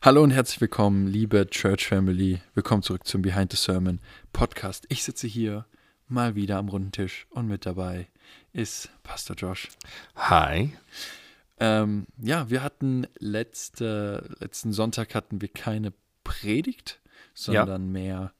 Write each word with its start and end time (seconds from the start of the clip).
Hallo 0.00 0.22
und 0.22 0.30
herzlich 0.30 0.60
willkommen, 0.60 1.08
liebe 1.08 1.48
Church 1.50 1.88
Family. 1.88 2.40
Willkommen 2.54 2.84
zurück 2.84 3.04
zum 3.04 3.20
Behind 3.20 3.50
the 3.50 3.56
Sermon 3.56 3.98
Podcast. 4.32 4.86
Ich 4.90 5.02
sitze 5.02 5.26
hier 5.26 5.66
mal 6.06 6.36
wieder 6.36 6.58
am 6.58 6.68
runden 6.68 6.92
Tisch 6.92 7.26
und 7.30 7.48
mit 7.48 7.66
dabei 7.66 8.06
ist 8.52 8.90
Pastor 9.02 9.34
Josh. 9.34 9.66
Hi. 10.14 10.72
Ähm, 11.58 12.06
ja, 12.16 12.48
wir 12.48 12.62
hatten 12.62 13.08
letzte, 13.18 14.36
letzten 14.38 14.72
Sonntag 14.72 15.16
hatten 15.16 15.40
wir 15.40 15.48
keine 15.48 15.92
Predigt, 16.22 17.00
sondern 17.34 17.90
mehr 17.90 18.32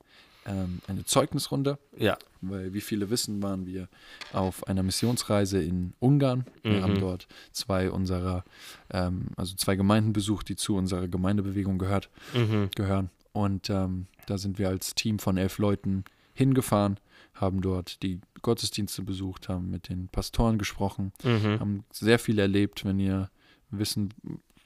ähm, 0.48 0.80
eine 0.88 1.04
Zeugnisrunde. 1.04 1.78
Ja. 1.96 2.16
Weil, 2.40 2.72
wie 2.72 2.80
viele 2.80 3.10
wissen, 3.10 3.42
waren 3.42 3.66
wir 3.66 3.88
auf 4.32 4.66
einer 4.66 4.82
Missionsreise 4.82 5.62
in 5.62 5.92
Ungarn. 6.00 6.44
Wir 6.62 6.78
Mhm. 6.78 6.82
haben 6.82 7.00
dort 7.00 7.28
zwei 7.52 7.90
unserer, 7.90 8.44
ähm, 8.90 9.26
also 9.36 9.54
zwei 9.56 9.76
Gemeinden 9.76 10.12
besucht, 10.12 10.48
die 10.48 10.56
zu 10.56 10.74
unserer 10.76 11.06
Gemeindebewegung 11.08 11.78
gehört, 11.78 12.10
Mhm. 12.34 12.70
gehören. 12.74 13.10
Und 13.32 13.70
ähm, 13.70 14.06
da 14.26 14.38
sind 14.38 14.58
wir 14.58 14.68
als 14.68 14.94
Team 14.94 15.18
von 15.18 15.36
elf 15.36 15.58
Leuten 15.58 16.04
hingefahren, 16.34 16.98
haben 17.34 17.60
dort 17.60 18.02
die 18.02 18.20
Gottesdienste 18.42 19.02
besucht, 19.02 19.48
haben 19.48 19.70
mit 19.70 19.88
den 19.88 20.08
Pastoren 20.08 20.58
gesprochen, 20.58 21.12
Mhm. 21.22 21.60
haben 21.60 21.84
sehr 21.92 22.18
viel 22.18 22.38
erlebt, 22.38 22.84
wenn 22.84 22.98
ihr 22.98 23.30
wissen, 23.70 24.14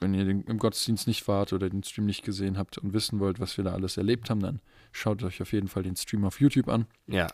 wenn 0.01 0.15
ihr 0.15 0.25
den, 0.25 0.43
im 0.45 0.59
Gottesdienst 0.59 1.07
nicht 1.07 1.27
wart 1.29 1.53
oder 1.53 1.69
den 1.71 1.83
Stream 1.83 2.07
nicht 2.07 2.25
gesehen 2.25 2.59
habt 2.59 2.77
und 2.79 2.93
wissen 2.93 3.21
wollt, 3.21 3.41
was 3.41 3.57
wir 3.57 3.65
da 3.65 3.73
alles 3.73 3.97
erlebt 3.97 4.31
haben, 4.31 4.41
dann 4.41 4.61
schaut 4.93 5.23
euch 5.23 5.43
auf 5.43 5.53
jeden 5.53 5.69
Fall 5.69 5.83
den 5.83 5.97
Stream 5.97 6.25
auf 6.25 6.41
YouTube 6.41 6.69
an. 6.69 6.87
Ja. 7.07 7.27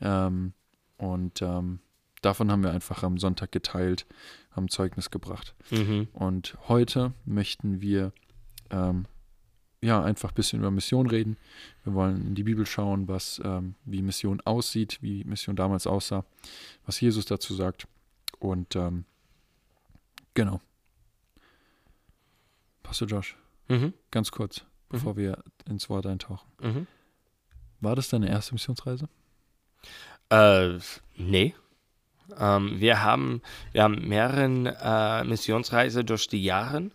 Ähm, 0.00 0.52
und 0.96 1.42
ähm, 1.42 1.80
davon 2.22 2.50
haben 2.50 2.62
wir 2.62 2.70
einfach 2.72 3.02
am 3.02 3.18
Sonntag 3.18 3.52
geteilt, 3.52 4.06
haben 4.52 4.68
Zeugnis 4.68 5.10
gebracht. 5.10 5.54
Mhm. 5.70 6.08
Und 6.12 6.56
heute 6.68 7.12
möchten 7.24 7.80
wir 7.80 8.12
ähm, 8.70 9.06
ja 9.80 10.02
einfach 10.02 10.30
ein 10.30 10.34
bisschen 10.34 10.60
über 10.60 10.70
Mission 10.70 11.06
reden. 11.08 11.36
Wir 11.84 11.94
wollen 11.94 12.26
in 12.26 12.34
die 12.34 12.44
Bibel 12.44 12.64
schauen, 12.66 13.08
was 13.08 13.40
ähm, 13.44 13.74
wie 13.84 14.02
Mission 14.02 14.40
aussieht, 14.42 14.98
wie 15.02 15.24
Mission 15.24 15.56
damals 15.56 15.86
aussah, 15.86 16.24
was 16.86 17.00
Jesus 17.00 17.26
dazu 17.26 17.54
sagt. 17.54 17.86
Und 18.38 18.76
ähm, 18.76 19.04
genau. 20.34 20.60
Pastor 22.82 23.08
Josh, 23.08 23.36
Mhm. 23.68 23.94
ganz 24.10 24.30
kurz, 24.30 24.64
bevor 24.90 25.16
wir 25.16 25.42
ins 25.68 25.88
Wort 25.88 26.06
eintauchen. 26.06 26.86
War 27.84 27.96
das 27.96 28.08
deine 28.08 28.28
erste 28.28 28.54
Missionsreise? 28.54 29.08
Äh, 30.30 30.78
nee. 31.16 31.54
Ähm, 32.38 32.80
wir 32.80 33.02
haben, 33.02 33.42
wir 33.72 33.82
haben 33.82 34.08
mehreren 34.08 34.66
äh, 34.66 35.24
Missionsreisen 35.24 36.06
durch 36.06 36.26
die 36.28 36.42
Jahre. 36.42 36.90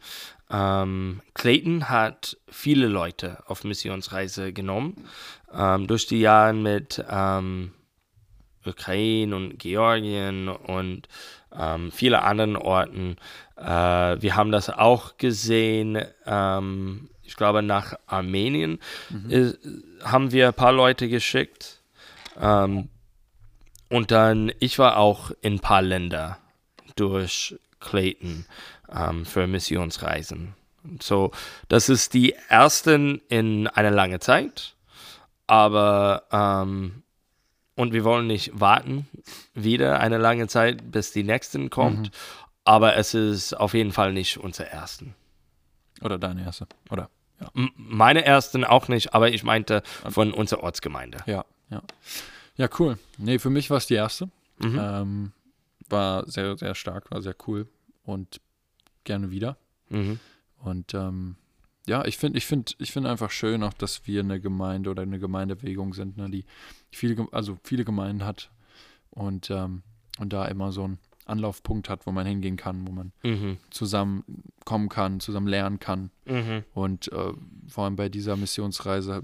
Ähm, 0.50 1.22
Clayton 1.36 1.90
hat 1.90 2.38
viele 2.48 2.88
Leute 2.88 3.44
auf 3.46 3.64
Missionsreise 3.64 4.52
genommen. 4.52 5.08
Ähm, 5.54 5.88
durch 5.88 6.08
die 6.08 6.22
Jahre 6.22 6.54
mit 6.54 7.04
ähm, 7.10 7.74
Ukraine 8.66 9.36
und 9.36 9.60
Georgien 9.60 10.50
und 10.50 11.08
ähm, 11.58 11.92
viele 11.92 12.24
anderen 12.24 12.56
Orten. 12.56 13.18
Äh, 13.56 13.64
wir 13.64 14.36
haben 14.36 14.52
das 14.52 14.70
auch 14.70 15.18
gesehen. 15.18 16.04
Ähm, 16.26 17.10
ich 17.30 17.36
glaube, 17.36 17.62
nach 17.62 17.94
Armenien 18.08 18.80
äh, 19.30 19.52
haben 20.04 20.32
wir 20.32 20.48
ein 20.48 20.54
paar 20.56 20.72
Leute 20.72 21.08
geschickt. 21.08 21.80
Ähm, 22.42 22.90
und 23.88 24.10
dann, 24.10 24.52
ich 24.60 24.80
war 24.80 24.98
auch 24.98 25.30
in 25.42 25.54
ein 25.54 25.60
paar 25.60 25.84
Länder 25.84 26.40
durch 26.96 27.56
Clayton 27.80 28.46
ähm, 28.92 29.26
für 29.26 29.46
Missionsreisen. 29.46 30.56
So, 31.00 31.32
das 31.68 31.88
ist 31.88 32.16
die 32.16 32.34
ersten 32.48 33.22
in 33.30 33.68
einer 33.68 33.92
langen 33.92 34.22
Zeit. 34.22 34.76
Aber, 35.46 36.24
ähm, 36.32 37.04
und 37.76 37.94
wir 37.94 38.04
wollen 38.04 38.26
nicht 38.26 38.60
warten, 38.60 39.08
wieder 39.54 40.00
eine 40.00 40.18
lange 40.18 40.48
Zeit, 40.48 40.92
bis 40.92 41.12
die 41.12 41.24
nächsten 41.24 41.70
kommt. 41.70 42.10
Aber 42.64 42.96
es 42.96 43.14
ist 43.14 43.54
auf 43.54 43.76
jeden 43.76 43.92
Fall 43.92 44.14
nicht 44.14 44.38
unser 44.38 44.66
ersten. 44.66 45.14
Oder 46.02 46.18
deine 46.18 46.44
erste? 46.44 46.68
Oder? 46.90 47.10
Ja. 47.40 47.50
Meine 47.76 48.26
ersten 48.26 48.64
auch 48.64 48.88
nicht, 48.88 49.14
aber 49.14 49.32
ich 49.32 49.44
meinte 49.44 49.84
von 50.10 50.34
unserer 50.34 50.64
Ortsgemeinde. 50.64 51.20
Ja, 51.26 51.46
ja. 51.70 51.82
Ja, 52.58 52.68
cool. 52.78 53.00
Nee, 53.18 53.40
für 53.40 53.50
mich 53.50 53.70
war 53.70 53.78
es 53.78 53.88
die 53.88 53.94
erste. 53.94 54.30
Mhm. 54.58 54.80
Ähm, 54.82 55.32
war 55.88 56.30
sehr, 56.30 56.58
sehr 56.58 56.76
stark, 56.76 57.10
war 57.12 57.22
sehr 57.22 57.36
cool 57.48 57.68
und 58.04 58.42
gerne 59.06 59.32
wieder. 59.32 59.58
Mhm. 59.90 60.20
Und 60.58 60.94
ähm, 60.94 61.36
ja, 61.88 62.06
ich 62.06 62.18
finde, 62.18 62.38
ich 62.38 62.46
finde, 62.46 62.74
ich 62.78 62.92
finde 62.92 63.10
einfach 63.10 63.32
schön 63.32 63.64
auch, 63.64 63.74
dass 63.74 64.06
wir 64.06 64.20
eine 64.20 64.40
Gemeinde 64.40 64.90
oder 64.90 65.04
eine 65.04 65.20
Gemeindebewegung 65.20 65.94
sind, 65.94 66.18
ne, 66.18 66.30
die 66.30 66.46
viele, 66.92 67.28
also 67.32 67.58
viele 67.64 67.86
Gemeinden 67.86 68.26
hat 68.26 68.52
und, 69.10 69.50
ähm, 69.50 69.84
und 70.20 70.34
da 70.34 70.46
immer 70.46 70.72
so 70.72 70.84
einen 70.84 71.00
Anlaufpunkt 71.30 71.90
hat, 71.90 72.06
wo 72.06 72.12
man 72.12 72.26
hingehen 72.26 72.58
kann, 72.58 72.88
wo 72.88 72.92
man 72.92 73.12
Mhm. 73.24 73.58
zusammen 73.70 74.24
kommen 74.66 74.90
kann, 74.90 75.20
zusammen 75.20 75.48
lernen 75.48 75.80
kann. 75.80 76.12
Mhm. 76.26 76.64
Und 76.74 77.12
äh, 77.12 77.34
vor 77.68 77.86
allem 77.86 77.96
bei 77.96 78.10
dieser 78.10 78.36
Missionsreise 78.36 79.24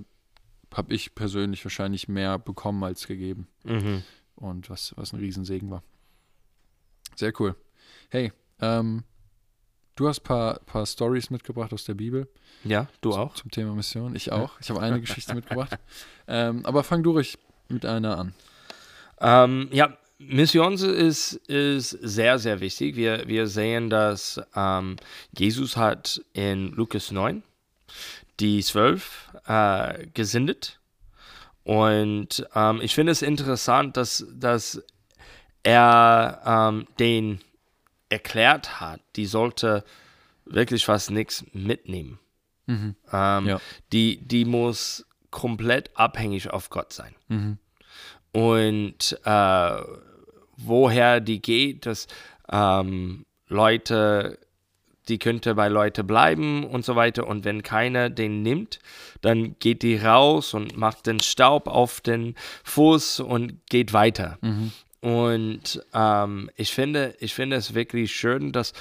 habe 0.74 0.94
ich 0.94 1.16
persönlich 1.16 1.64
wahrscheinlich 1.64 2.08
mehr 2.08 2.38
bekommen 2.40 2.84
als 2.84 3.08
gegeben. 3.08 3.48
Mhm. 3.64 4.04
Und 4.36 4.70
was, 4.70 4.94
was 4.98 5.14
ein 5.14 5.20
Riesensegen 5.20 5.70
war. 5.72 5.84
Sehr 7.16 7.32
cool. 7.40 7.56
Hey, 8.10 8.34
ähm, 8.60 9.04
du 9.96 10.08
hast 10.10 10.20
ein 10.20 10.24
paar, 10.24 10.60
paar 10.66 10.86
Stories 10.86 11.30
mitgebracht 11.30 11.72
aus 11.74 11.86
der 11.86 11.94
Bibel. 11.94 12.28
Ja, 12.66 12.88
du 13.00 13.12
zum, 13.12 13.20
auch? 13.22 13.36
Zum 13.36 13.52
Thema 13.52 13.74
Mission. 13.74 14.16
Ich 14.16 14.32
auch. 14.34 14.60
Ich 14.60 14.70
habe 14.70 14.82
eine 14.82 15.00
Geschichte 15.06 15.34
mitgebracht. 15.34 15.78
Ähm, 16.28 16.66
aber 16.66 16.84
fang 16.84 17.04
du 17.04 17.12
ruhig 17.12 17.38
mit 17.70 17.86
einer 17.86 18.18
an. 18.18 18.34
Ähm, 19.22 19.70
ja, 19.72 19.98
Mission 20.18 20.74
ist, 20.74 21.34
ist 21.34 21.90
sehr, 21.90 22.40
sehr 22.40 22.60
wichtig. 22.62 22.96
Wir, 22.96 23.28
wir 23.28 23.48
sehen, 23.48 23.90
dass 23.90 24.42
ähm, 24.56 24.96
Jesus 25.38 25.76
hat 25.76 26.22
in 26.34 26.72
Lukas 26.72 27.12
9 27.12 27.44
die 28.40 28.62
zwölf 28.64 29.30
äh, 29.48 30.08
gesendet. 30.14 30.80
Und 31.64 32.46
ähm, 32.56 32.80
ich 32.82 32.94
finde 32.94 33.12
es 33.12 33.22
interessant, 33.22 33.98
dass, 33.98 34.26
dass 34.34 34.82
er 35.64 36.42
ähm, 36.46 36.88
den 37.00 37.40
erklärt 38.10 38.80
hat, 38.80 39.02
die 39.16 39.26
sollte 39.26 39.84
wirklich 40.46 40.86
fast 40.86 41.10
nichts 41.12 41.44
mitnehmen. 41.54 42.20
Mhm. 42.68 42.96
Ähm, 43.12 43.48
Ja. 43.48 43.62
die, 43.92 44.18
die 44.18 44.46
muss 44.46 45.06
komplett 45.32 45.90
abhängig 45.98 46.52
auf 46.52 46.70
Gott 46.70 46.94
sein. 46.94 47.16
Mhm. 47.28 47.58
Und 48.36 49.18
äh, 49.24 49.78
woher 50.58 51.22
die 51.22 51.42
geht, 51.42 51.86
dass 51.86 52.08
ähm, 52.52 53.26
Leute, 53.48 54.38
die 55.08 55.20
könnte 55.20 55.56
bei 55.56 55.70
Leute 55.70 56.04
bleiben 56.04 56.66
und 56.66 56.84
so 56.84 56.98
weiter. 56.98 57.28
Und 57.28 57.46
wenn 57.46 57.64
keiner 57.64 58.10
den 58.10 58.42
nimmt, 58.42 58.80
dann 59.22 59.56
geht 59.60 59.84
die 59.84 59.96
raus 59.96 60.54
und 60.54 60.76
macht 60.76 61.08
den 61.08 61.22
Staub 61.22 61.68
auf 61.68 62.02
den 62.02 62.36
Fuß 62.66 63.22
und 63.22 63.66
geht 63.70 63.94
weiter. 63.94 64.38
Mhm. 64.42 64.74
Und 65.00 65.82
ähm, 65.94 66.50
ich, 66.58 66.74
finde, 66.74 67.16
ich 67.20 67.34
finde 67.34 67.56
es 67.56 67.74
wirklich 67.74 68.14
schön, 68.14 68.52
dass 68.52 68.74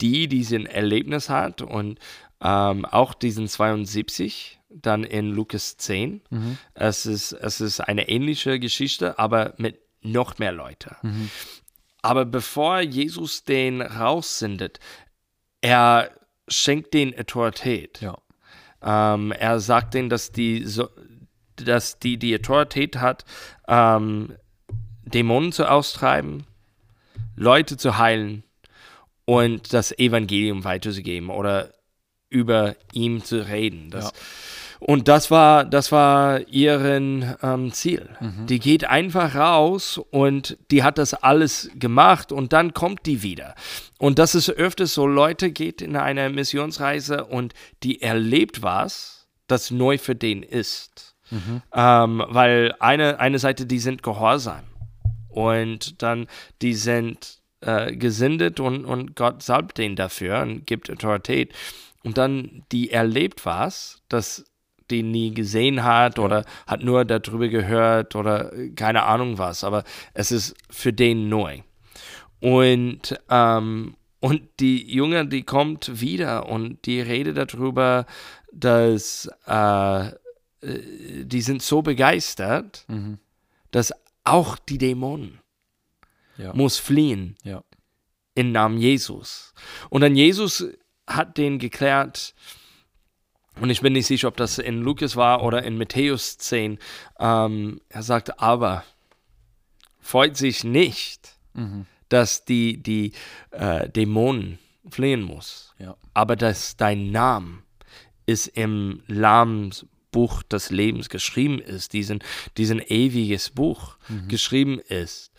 die 0.00 0.26
diesen 0.26 0.64
Erlebnis 0.64 1.28
hat 1.28 1.60
und 1.60 1.98
ähm, 2.40 2.86
auch 2.86 3.12
diesen 3.12 3.46
72 3.46 4.55
dann 4.82 5.04
in 5.04 5.30
Lukas 5.30 5.76
10. 5.76 6.22
Mhm. 6.30 6.58
Es, 6.74 7.06
ist, 7.06 7.32
es 7.32 7.60
ist 7.60 7.80
eine 7.80 8.08
ähnliche 8.08 8.58
Geschichte, 8.58 9.18
aber 9.18 9.54
mit 9.58 9.80
noch 10.02 10.38
mehr 10.38 10.52
Leute. 10.52 10.96
Mhm. 11.02 11.30
Aber 12.02 12.24
bevor 12.24 12.80
Jesus 12.80 13.44
den 13.44 13.82
raussendet, 13.82 14.78
er 15.60 16.10
schenkt 16.48 16.94
den 16.94 17.18
Autorität. 17.18 18.00
Ja. 18.00 18.18
Ähm, 18.82 19.32
er 19.32 19.58
sagt 19.58 19.94
denen, 19.94 20.08
dass 20.08 20.30
die, 20.30 20.64
so, 20.64 20.88
dass 21.56 21.98
die 21.98 22.18
die 22.18 22.36
Autorität 22.36 22.96
hat, 22.96 23.24
ähm, 23.66 24.36
Dämonen 25.04 25.52
zu 25.52 25.68
austreiben, 25.68 26.46
Leute 27.34 27.76
zu 27.76 27.98
heilen 27.98 28.44
und 29.24 29.72
das 29.72 29.96
Evangelium 29.98 30.64
weiterzugeben 30.64 31.30
oder 31.30 31.72
über 32.28 32.76
ihm 32.92 33.24
zu 33.24 33.46
reden. 33.46 33.90
Das, 33.90 34.06
Ja. 34.06 34.12
Und 34.80 35.08
das 35.08 35.30
war, 35.30 35.64
das 35.64 35.90
war 35.92 36.46
ihren 36.48 37.34
ähm, 37.42 37.72
Ziel. 37.72 38.08
Die 38.46 38.58
geht 38.58 38.84
einfach 38.84 39.34
raus 39.34 39.98
und 40.10 40.58
die 40.70 40.82
hat 40.82 40.98
das 40.98 41.14
alles 41.14 41.70
gemacht 41.74 42.32
und 42.32 42.52
dann 42.52 42.74
kommt 42.74 43.06
die 43.06 43.22
wieder. 43.22 43.54
Und 43.98 44.18
das 44.18 44.34
ist 44.34 44.50
öfters 44.50 44.94
so, 44.94 45.06
Leute 45.06 45.50
geht 45.50 45.80
in 45.82 45.96
eine 45.96 46.28
Missionsreise 46.30 47.24
und 47.24 47.54
die 47.82 48.02
erlebt 48.02 48.62
was, 48.62 49.28
das 49.46 49.70
neu 49.70 49.98
für 49.98 50.14
den 50.14 50.42
ist. 50.42 51.16
Ähm, 51.74 52.22
weil 52.28 52.74
eine, 52.78 53.18
eine 53.18 53.38
Seite, 53.38 53.66
die 53.66 53.80
sind 53.80 54.02
gehorsam 54.02 54.62
und 55.28 56.02
dann 56.02 56.28
die 56.62 56.74
sind 56.74 57.40
äh, 57.60 57.96
gesendet 57.96 58.60
und, 58.60 58.84
und 58.84 59.16
Gott 59.16 59.42
salbt 59.42 59.78
den 59.78 59.96
dafür 59.96 60.42
und 60.42 60.66
gibt 60.66 60.90
Autorität. 60.90 61.52
und 62.04 62.16
dann 62.16 62.62
die 62.70 62.92
erlebt 62.92 63.44
was, 63.44 64.02
das 64.08 64.44
die 64.90 65.02
nie 65.02 65.32
gesehen 65.34 65.82
hat 65.84 66.18
oder 66.18 66.44
hat 66.66 66.82
nur 66.82 67.04
darüber 67.04 67.48
gehört 67.48 68.14
oder 68.16 68.52
keine 68.74 69.02
Ahnung 69.04 69.38
was, 69.38 69.64
aber 69.64 69.84
es 70.14 70.30
ist 70.32 70.54
für 70.70 70.92
den 70.92 71.28
neu. 71.28 71.60
Und, 72.40 73.18
ähm, 73.30 73.96
und 74.20 74.42
die 74.60 74.92
Junge, 74.92 75.26
die 75.26 75.42
kommt 75.42 76.00
wieder 76.00 76.48
und 76.48 76.84
die 76.86 77.00
redet 77.00 77.36
darüber, 77.36 78.06
dass 78.52 79.28
äh, 79.46 80.10
die 80.62 81.40
sind 81.42 81.62
so 81.62 81.82
begeistert, 81.82 82.84
Mhm. 82.88 83.18
dass 83.70 83.92
auch 84.24 84.58
die 84.58 84.78
Dämonen 84.78 85.40
Ja. 86.38 86.52
muss 86.54 86.78
fliehen 86.78 87.36
Ja. 87.44 87.62
im 88.34 88.52
Namen 88.52 88.78
Jesus. 88.78 89.54
Und 89.90 90.00
dann 90.00 90.16
Jesus 90.16 90.64
hat 91.06 91.38
den 91.38 91.58
geklärt, 91.58 92.34
und 93.60 93.70
ich 93.70 93.80
bin 93.80 93.92
nicht 93.94 94.06
sicher, 94.06 94.28
ob 94.28 94.36
das 94.36 94.58
in 94.58 94.80
Lukas 94.82 95.16
war 95.16 95.42
oder 95.42 95.62
in 95.62 95.78
Matthäus 95.78 96.38
10, 96.38 96.78
ähm, 97.18 97.80
er 97.88 98.02
sagte, 98.02 98.38
aber 98.40 98.84
freut 100.00 100.36
sich 100.36 100.64
nicht, 100.64 101.36
Mhm. 101.54 101.86
dass 102.10 102.44
die, 102.44 102.82
die 102.82 103.12
äh, 103.50 103.88
Dämonen 103.88 104.58
fliehen 104.90 105.22
muss, 105.22 105.74
Ja. 105.78 105.96
aber 106.14 106.36
dass 106.36 106.76
dein 106.76 107.10
Name 107.10 107.62
ist 108.26 108.46
im 108.48 109.02
Namensbuch 109.06 110.42
des 110.44 110.70
Lebens 110.70 111.08
geschrieben 111.08 111.58
ist, 111.60 111.92
diesen, 111.92 112.20
diesen 112.56 112.80
ewiges 112.80 113.50
Buch 113.50 113.96
geschrieben 114.28 114.78
ist. 114.80 115.32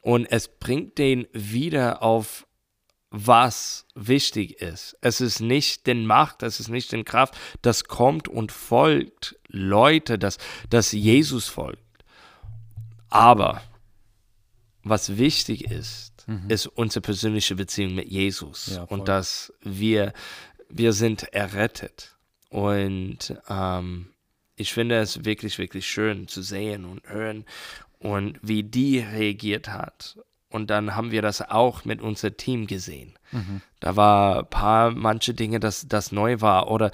Und 0.00 0.26
es 0.26 0.48
bringt 0.48 0.98
den 0.98 1.26
wieder 1.32 2.02
auf 2.02 2.46
was 3.12 3.86
wichtig 3.94 4.60
ist. 4.62 4.96
Es 5.02 5.20
ist 5.20 5.40
nicht 5.40 5.86
den 5.86 6.06
Macht, 6.06 6.42
es 6.42 6.58
ist 6.58 6.68
nicht 6.68 6.90
den 6.92 7.04
Kraft, 7.04 7.34
das 7.60 7.84
kommt 7.84 8.26
und 8.26 8.50
folgt 8.50 9.36
Leute, 9.48 10.18
das, 10.18 10.38
das 10.70 10.92
Jesus 10.92 11.46
folgt. 11.48 11.78
Aber 13.10 13.62
was 14.82 15.18
wichtig 15.18 15.70
ist, 15.70 16.26
ist 16.48 16.66
unsere 16.66 17.02
persönliche 17.02 17.54
Beziehung 17.54 17.94
mit 17.94 18.08
Jesus 18.08 18.72
Ja, 18.74 18.84
und 18.84 19.08
dass 19.08 19.52
wir, 19.60 20.12
wir 20.68 20.92
sind 20.92 21.24
errettet. 21.34 22.16
Und 22.48 23.34
ähm, 23.48 24.08
ich 24.56 24.72
finde 24.72 24.98
es 24.98 25.24
wirklich, 25.24 25.58
wirklich 25.58 25.86
schön 25.86 26.28
zu 26.28 26.42
sehen 26.42 26.84
und 26.84 27.06
hören 27.08 27.44
und 27.98 28.38
wie 28.42 28.62
die 28.62 29.00
reagiert 29.00 29.68
hat. 29.68 30.18
Und 30.52 30.68
dann 30.68 30.94
haben 30.94 31.10
wir 31.10 31.22
das 31.22 31.40
auch 31.42 31.84
mit 31.84 32.00
unserem 32.00 32.36
Team 32.36 32.66
gesehen. 32.66 33.14
Da 33.80 33.96
war 33.96 34.40
ein 34.40 34.50
paar, 34.50 34.90
manche 34.90 35.32
Dinge, 35.32 35.58
dass 35.58 35.88
das 35.88 36.12
neu 36.12 36.42
war 36.42 36.70
oder 36.70 36.90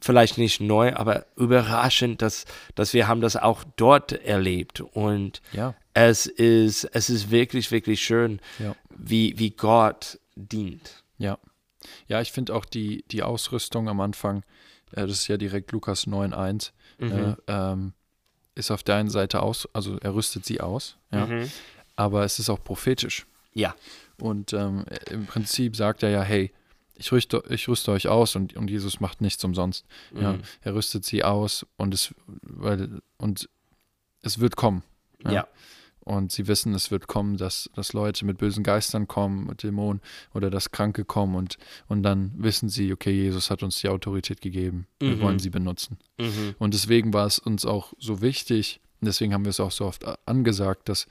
vielleicht 0.00 0.38
nicht 0.38 0.60
neu, 0.60 0.94
aber 0.94 1.26
überraschend, 1.36 2.22
dass, 2.22 2.44
dass 2.76 2.94
wir 2.94 3.08
haben 3.08 3.20
das 3.20 3.34
auch 3.36 3.64
dort 3.76 4.12
erlebt. 4.12 4.80
Und 4.80 5.42
Ja. 5.52 5.74
es 5.92 6.26
ist, 6.26 6.84
es 6.84 7.10
ist 7.10 7.32
wirklich, 7.32 7.72
wirklich 7.72 8.00
schön, 8.04 8.40
Ja. 8.60 8.76
wie, 8.96 9.36
wie 9.38 9.50
Gott 9.50 10.20
dient. 10.36 11.02
Ja. 11.18 11.38
Ja, 12.06 12.20
ich 12.20 12.30
finde 12.30 12.54
auch 12.54 12.64
die, 12.64 13.04
die 13.10 13.24
Ausrüstung 13.24 13.88
am 13.88 14.00
Anfang, 14.00 14.44
äh, 14.92 15.00
das 15.02 15.10
ist 15.12 15.28
ja 15.28 15.36
direkt 15.38 15.72
Lukas 15.72 16.06
9,1, 16.06 16.70
Mhm. 16.98 17.12
äh, 17.12 17.34
ähm, 17.52 17.92
ist 18.54 18.70
auf 18.70 18.82
der 18.84 18.94
einen 18.96 19.10
Seite 19.10 19.42
aus, 19.42 19.68
also 19.72 19.98
er 19.98 20.14
rüstet 20.14 20.44
sie 20.44 20.60
aus, 20.60 20.98
ja, 21.12 21.26
Mhm. 21.26 21.50
Aber 22.00 22.24
es 22.24 22.38
ist 22.38 22.48
auch 22.48 22.62
prophetisch. 22.64 23.26
Ja. 23.52 23.74
Und 24.18 24.52
ähm, 24.54 24.84
im 25.10 25.26
Prinzip 25.26 25.76
sagt 25.76 26.02
er 26.02 26.10
ja, 26.10 26.22
hey, 26.22 26.52
ich 26.96 27.12
rüste, 27.12 27.42
ich 27.48 27.68
rüste 27.68 27.92
euch 27.92 28.08
aus 28.08 28.36
und, 28.36 28.54
und 28.56 28.68
Jesus 28.70 29.00
macht 29.00 29.20
nichts 29.20 29.42
umsonst. 29.44 29.84
Ja, 30.14 30.32
Mhm. 30.34 30.42
er 30.62 30.74
rüstet 30.74 31.04
sie 31.04 31.24
aus 31.24 31.66
und 31.76 31.94
es, 31.94 32.14
weil, 32.42 33.00
und 33.18 33.48
es 34.22 34.38
wird 34.38 34.56
kommen. 34.56 34.82
Ja. 35.24 35.32
Ja. 35.32 35.48
Und 36.00 36.32
sie 36.32 36.46
wissen, 36.48 36.74
es 36.74 36.90
wird 36.90 37.06
kommen, 37.06 37.36
dass, 37.36 37.70
dass 37.74 37.92
Leute 37.92 38.24
mit 38.24 38.38
bösen 38.38 38.62
Geistern 38.64 39.06
kommen, 39.06 39.46
mit 39.46 39.62
Dämonen 39.62 40.00
oder 40.34 40.50
dass 40.50 40.70
Kranke 40.72 41.04
kommen 41.04 41.34
und, 41.36 41.56
und 41.88 42.02
dann 42.02 42.32
wissen 42.36 42.68
sie, 42.70 42.92
okay, 42.92 43.12
Jesus 43.12 43.50
hat 43.50 43.62
uns 43.62 43.78
die 43.80 43.88
Autorität 43.88 44.40
gegeben. 44.40 44.86
Wir 44.98 45.16
Mhm. 45.16 45.20
wollen 45.20 45.38
sie 45.38 45.50
benutzen. 45.50 45.98
Mhm. 46.18 46.54
Und 46.58 46.72
deswegen 46.74 47.12
war 47.12 47.26
es 47.26 47.38
uns 47.38 47.64
auch 47.66 47.92
so 47.98 48.20
wichtig, 48.22 48.80
und 49.00 49.06
deswegen 49.06 49.32
haben 49.34 49.44
wir 49.44 49.50
es 49.50 49.60
auch 49.60 49.70
so 49.72 49.86
oft 49.86 50.04
angesagt, 50.26 50.88
dass 50.88 51.06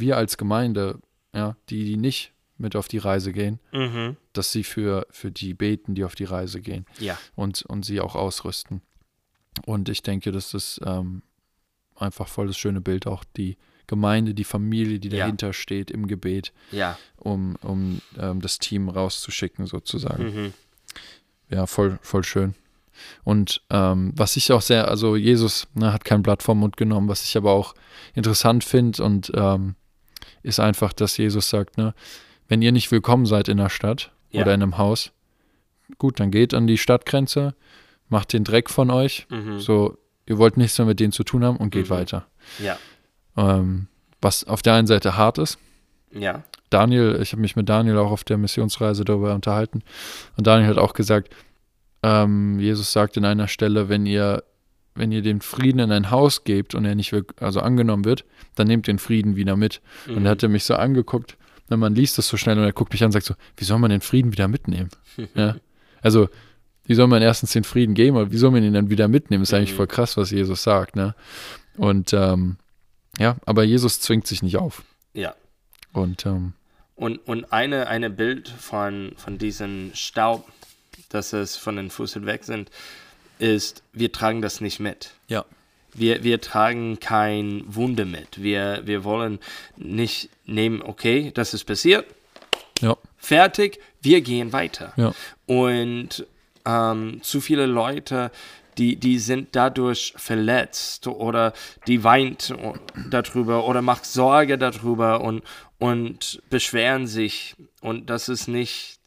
wir 0.00 0.16
als 0.16 0.36
Gemeinde, 0.36 0.98
ja, 1.34 1.56
die, 1.68 1.84
die 1.84 1.96
nicht 1.96 2.32
mit 2.56 2.74
auf 2.74 2.88
die 2.88 2.98
Reise 2.98 3.32
gehen, 3.32 3.60
Mhm. 3.72 4.16
dass 4.32 4.50
sie 4.52 4.64
für, 4.64 5.06
für 5.10 5.30
die 5.30 5.54
beten, 5.54 5.94
die 5.94 6.04
auf 6.04 6.14
die 6.16 6.24
Reise 6.24 6.60
gehen 6.60 6.86
Ja. 6.98 7.18
und, 7.36 7.62
und 7.62 7.84
sie 7.84 8.00
auch 8.00 8.16
ausrüsten. 8.16 8.82
Und 9.66 9.88
ich 9.88 10.02
denke, 10.02 10.32
das 10.32 10.54
ist 10.54 10.80
ähm, 10.84 11.22
einfach 11.96 12.28
voll 12.28 12.46
das 12.48 12.58
schöne 12.58 12.80
Bild, 12.80 13.06
auch 13.06 13.24
die 13.36 13.56
Gemeinde, 13.86 14.34
die 14.34 14.44
Familie, 14.44 14.98
die 14.98 15.08
Ja. 15.08 15.18
dahinter 15.18 15.52
steht 15.52 15.90
im 15.90 16.06
Gebet, 16.08 16.52
Ja. 16.72 16.98
um, 17.16 17.56
um 17.62 18.00
ähm, 18.18 18.40
das 18.40 18.58
Team 18.58 18.88
rauszuschicken, 18.88 19.66
sozusagen. 19.66 20.24
Mhm. 20.24 20.52
Ja, 21.50 21.66
voll, 21.66 21.98
voll 22.02 22.24
schön. 22.24 22.54
Und 23.24 23.62
ähm, 23.70 24.12
was 24.16 24.36
ich 24.36 24.50
auch 24.52 24.60
sehr, 24.62 24.88
also 24.88 25.14
Jesus 25.16 25.68
ne, 25.74 25.92
hat 25.92 26.04
kein 26.04 26.22
Blatt 26.22 26.42
vom 26.42 26.58
Mund 26.58 26.76
genommen, 26.76 27.08
was 27.08 27.22
ich 27.24 27.36
aber 27.36 27.52
auch 27.52 27.74
interessant 28.14 28.64
finde 28.64 29.02
und 29.04 29.30
ähm, 29.34 29.76
ist 30.42 30.60
einfach, 30.60 30.92
dass 30.92 31.16
Jesus 31.16 31.50
sagt, 31.50 31.76
ne, 31.78 31.94
wenn 32.48 32.62
ihr 32.62 32.72
nicht 32.72 32.90
willkommen 32.90 33.26
seid 33.26 33.48
in 33.48 33.58
der 33.58 33.68
Stadt 33.68 34.10
Ja. 34.30 34.42
oder 34.42 34.54
in 34.54 34.62
einem 34.62 34.78
Haus, 34.78 35.12
gut, 35.98 36.20
dann 36.20 36.30
geht 36.30 36.54
an 36.54 36.66
die 36.66 36.78
Stadtgrenze, 36.78 37.54
macht 38.08 38.32
den 38.32 38.44
Dreck 38.44 38.70
von 38.70 38.90
euch, 38.90 39.26
Mhm. 39.30 39.60
so, 39.60 39.96
ihr 40.26 40.38
wollt 40.38 40.56
nichts 40.56 40.78
mehr 40.78 40.86
mit 40.86 41.00
denen 41.00 41.12
zu 41.12 41.24
tun 41.24 41.44
haben 41.44 41.56
und 41.56 41.70
geht 41.70 41.86
Mhm. 41.86 41.90
weiter. 41.90 42.26
Ja. 42.58 42.78
Ähm, 43.36 43.86
was 44.20 44.44
auf 44.44 44.62
der 44.62 44.74
einen 44.74 44.86
Seite 44.86 45.16
hart 45.16 45.38
ist, 45.38 45.58
Ja. 46.12 46.42
Daniel, 46.70 47.18
ich 47.22 47.32
habe 47.32 47.40
mich 47.42 47.54
mit 47.56 47.68
Daniel 47.68 47.96
auch 47.98 48.10
auf 48.10 48.24
der 48.24 48.36
Missionsreise 48.38 49.04
darüber 49.04 49.34
unterhalten. 49.34 49.82
Und 50.36 50.46
Daniel 50.46 50.68
hat 50.70 50.78
auch 50.78 50.92
gesagt, 50.94 51.34
ähm, 52.02 52.58
Jesus 52.60 52.92
sagt 52.92 53.16
in 53.16 53.24
einer 53.24 53.48
Stelle, 53.48 53.88
wenn 53.88 54.06
ihr, 54.06 54.42
wenn 54.98 55.12
ihr 55.12 55.22
den 55.22 55.40
Frieden 55.40 55.78
in 55.78 55.92
ein 55.92 56.10
Haus 56.10 56.44
gebt 56.44 56.74
und 56.74 56.84
er 56.84 56.94
nicht 56.94 57.14
also 57.40 57.60
angenommen 57.60 58.04
wird, 58.04 58.24
dann 58.54 58.66
nehmt 58.66 58.86
den 58.86 58.98
Frieden 58.98 59.36
wieder 59.36 59.56
mit. 59.56 59.80
Und 60.06 60.20
Mhm. 60.20 60.24
er 60.26 60.30
hatte 60.32 60.48
mich 60.48 60.64
so 60.64 60.74
angeguckt, 60.74 61.36
wenn 61.68 61.78
man 61.78 61.94
liest 61.94 62.18
das 62.18 62.28
so 62.28 62.36
schnell 62.36 62.58
und 62.58 62.64
er 62.64 62.72
guckt 62.72 62.92
mich 62.92 63.02
an 63.02 63.06
und 63.08 63.12
sagt 63.12 63.26
so, 63.26 63.34
wie 63.56 63.64
soll 63.64 63.78
man 63.78 63.90
den 63.90 64.00
Frieden 64.00 64.32
wieder 64.32 64.48
mitnehmen? 64.48 64.90
ja? 65.34 65.56
Also, 66.02 66.28
wie 66.84 66.94
soll 66.94 67.06
man 67.06 67.20
erstens 67.22 67.52
den 67.52 67.64
Frieden 67.64 67.94
geben, 67.94 68.16
aber 68.16 68.32
wie 68.32 68.38
soll 68.38 68.50
man 68.50 68.62
ihn 68.62 68.72
dann 68.72 68.88
wieder 68.90 69.08
mitnehmen? 69.08 69.42
Ist 69.42 69.52
eigentlich 69.52 69.72
Mhm. 69.72 69.76
voll 69.76 69.86
krass, 69.86 70.16
was 70.16 70.30
Jesus 70.30 70.62
sagt, 70.62 70.96
ne? 70.96 71.14
Und 71.76 72.12
ähm, 72.12 72.56
ja, 73.18 73.36
aber 73.46 73.62
Jesus 73.64 74.00
zwingt 74.00 74.26
sich 74.26 74.42
nicht 74.42 74.56
auf. 74.56 74.82
Ja. 75.12 75.34
Und 75.92 76.24
ähm, 76.26 76.54
Und, 76.96 77.18
und 77.28 77.52
eine, 77.52 77.86
eine 77.88 78.10
Bild 78.10 78.48
von, 78.48 79.12
von 79.16 79.38
diesem 79.38 79.90
Staub, 79.94 80.48
dass 81.10 81.32
es 81.32 81.56
von 81.56 81.76
den 81.76 81.90
Füßen 81.90 82.26
weg 82.26 82.44
sind, 82.44 82.70
ist, 83.38 83.82
wir 83.92 84.12
tragen 84.12 84.42
das 84.42 84.60
nicht 84.60 84.80
mit. 84.80 85.10
ja. 85.28 85.44
Wir, 85.94 86.22
wir 86.22 86.40
tragen 86.40 87.00
kein 87.00 87.64
Wunde 87.66 88.04
mit. 88.04 88.40
Wir, 88.40 88.82
wir 88.84 89.02
wollen 89.02 89.40
nicht 89.76 90.28
nehmen, 90.44 90.80
okay, 90.82 91.32
das 91.34 91.54
ist 91.54 91.64
passiert, 91.64 92.06
Ja, 92.80 92.96
fertig, 93.16 93.80
wir 94.00 94.20
gehen 94.20 94.52
weiter. 94.52 94.92
ja, 94.96 95.12
Und 95.46 96.24
ähm, 96.64 97.20
zu 97.22 97.40
viele 97.40 97.66
Leute, 97.66 98.30
die, 98.76 98.94
die 98.96 99.18
sind 99.18 99.56
dadurch 99.56 100.12
verletzt 100.16 101.08
oder 101.08 101.52
die 101.88 102.04
weint 102.04 102.54
darüber 103.10 103.66
oder 103.66 103.82
macht 103.82 104.04
Sorge 104.04 104.56
darüber 104.56 105.22
und, 105.22 105.42
und 105.78 106.40
beschweren 106.48 107.08
sich. 107.08 107.56
Und 107.80 108.08
das 108.08 108.28
ist 108.28 108.46
nicht 108.46 109.00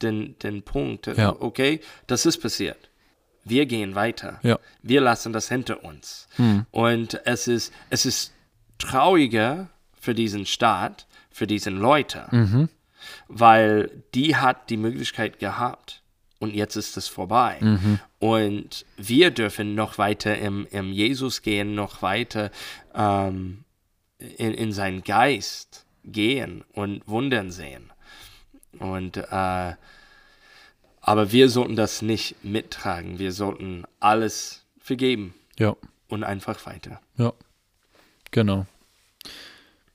den, 0.00 0.38
den 0.38 0.62
Punkt. 0.62 1.06
Ja. 1.08 1.36
Okay, 1.38 1.80
das 2.06 2.24
ist 2.24 2.38
passiert. 2.38 2.87
Wir 3.48 3.66
gehen 3.66 3.94
weiter. 3.94 4.38
ja. 4.42 4.58
Wir 4.82 5.00
lassen 5.00 5.32
das 5.32 5.48
hinter 5.48 5.84
uns. 5.84 6.28
Hm. 6.36 6.66
Und 6.70 7.20
es 7.26 7.48
ist, 7.48 7.72
es 7.90 8.06
ist 8.06 8.32
trauriger 8.78 9.68
für 10.00 10.14
diesen 10.14 10.46
Staat, 10.46 11.06
für 11.30 11.46
diesen 11.46 11.76
Leute, 11.78 12.26
Mhm. 12.30 12.68
weil 13.28 13.90
die 14.14 14.36
hat 14.36 14.70
die 14.70 14.76
Möglichkeit 14.76 15.38
gehabt 15.38 16.02
und 16.38 16.54
jetzt 16.54 16.76
ist 16.76 16.96
es 16.96 17.08
vorbei. 17.08 17.58
Mhm. 17.60 18.00
Und 18.18 18.84
wir 18.96 19.30
dürfen 19.30 19.74
noch 19.74 19.98
weiter 19.98 20.36
im, 20.38 20.66
im 20.70 20.92
Jesus 20.92 21.42
gehen, 21.42 21.74
noch 21.74 22.02
weiter 22.02 22.50
ähm, 22.94 23.64
in, 24.18 24.54
in 24.54 24.72
seinen 24.72 25.02
Geist 25.02 25.84
gehen 26.04 26.64
und 26.72 27.06
Wundern 27.06 27.50
sehen. 27.50 27.92
Und 28.78 29.16
äh, 29.16 29.72
aber 31.08 31.32
wir 31.32 31.48
sollten 31.48 31.76
das 31.76 32.02
nicht 32.02 32.36
mittragen. 32.44 33.18
Wir 33.18 33.32
sollten 33.32 33.84
alles 34.00 34.64
vergeben 34.78 35.34
Ja, 35.58 35.74
und 36.08 36.24
einfach 36.24 36.64
weiter. 36.66 37.00
ja. 37.16 37.32
Genau. 38.30 38.66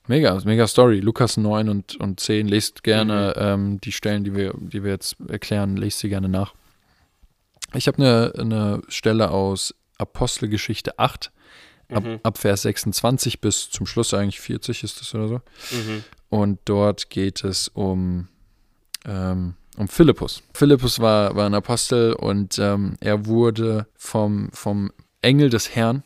Mega, 0.06 0.38
mega 0.44 0.66
Story. 0.66 0.98
Lukas 1.00 1.36
9 1.36 1.68
und, 1.68 1.96
und 1.96 2.18
10. 2.20 2.48
Lest 2.48 2.82
gerne 2.82 3.34
ähm, 3.36 3.80
die 3.80 3.92
Stellen, 3.92 4.24
die 4.24 4.34
wir, 4.34 4.52
die 4.58 4.82
wir 4.82 4.90
jetzt 4.90 5.16
erklären, 5.28 5.76
lest 5.76 6.00
sie 6.00 6.08
gerne 6.08 6.28
nach. 6.28 6.52
Ich 7.74 7.86
habe 7.86 7.98
eine, 7.98 8.32
eine 8.36 8.82
Stelle 8.88 9.30
aus 9.30 9.74
Apostelgeschichte 9.98 10.98
8, 10.98 11.30
ab, 11.92 12.04
Mhm. 12.04 12.18
ab 12.22 12.38
Vers 12.38 12.62
26 12.62 13.40
bis 13.40 13.70
zum 13.70 13.86
Schluss 13.86 14.12
eigentlich 14.14 14.40
40 14.40 14.82
ist 14.82 15.00
das 15.00 15.14
oder 15.14 15.28
so. 15.28 15.40
Mhm. 15.70 16.04
Und 16.28 16.58
dort 16.64 17.08
geht 17.08 17.44
es 17.44 17.68
um, 17.68 18.28
ähm, 19.06 19.54
um 19.76 19.88
Philippus. 19.88 20.42
Philippus 20.54 21.00
war, 21.00 21.34
war 21.36 21.46
ein 21.46 21.54
Apostel 21.54 22.12
und 22.14 22.58
ähm, 22.58 22.96
er 23.00 23.26
wurde 23.26 23.86
vom, 23.96 24.50
vom 24.52 24.92
Engel 25.22 25.50
des 25.50 25.74
Herrn, 25.74 26.02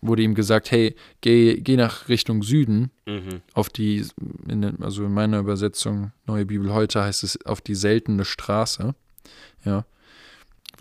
wurde 0.00 0.22
ihm 0.22 0.34
gesagt, 0.34 0.70
hey, 0.70 0.94
geh, 1.20 1.56
geh 1.60 1.76
nach 1.76 2.08
Richtung 2.08 2.42
Süden, 2.42 2.90
Mhm. 3.06 3.40
auf 3.54 3.70
die, 3.70 4.04
in, 4.48 4.82
also 4.82 5.04
in 5.04 5.12
meiner 5.14 5.38
Übersetzung, 5.38 6.12
Neue 6.26 6.44
Bibel 6.44 6.72
heute 6.74 7.02
heißt 7.02 7.24
es 7.24 7.44
auf 7.46 7.60
die 7.62 7.74
seltene 7.74 8.24
Straße, 8.26 8.94
ja, 9.64 9.84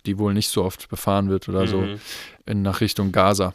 die 0.06 0.17
wohl 0.20 0.34
nicht 0.34 0.50
so 0.50 0.63
oft 0.63 0.89
befahren 0.89 1.29
wird 1.29 1.48
oder 1.50 1.67
so, 1.67 1.82
Mhm. 1.82 2.00
in, 2.46 2.62
nach 2.62 2.82
Richtung 2.82 3.12
Gaza. 3.12 3.53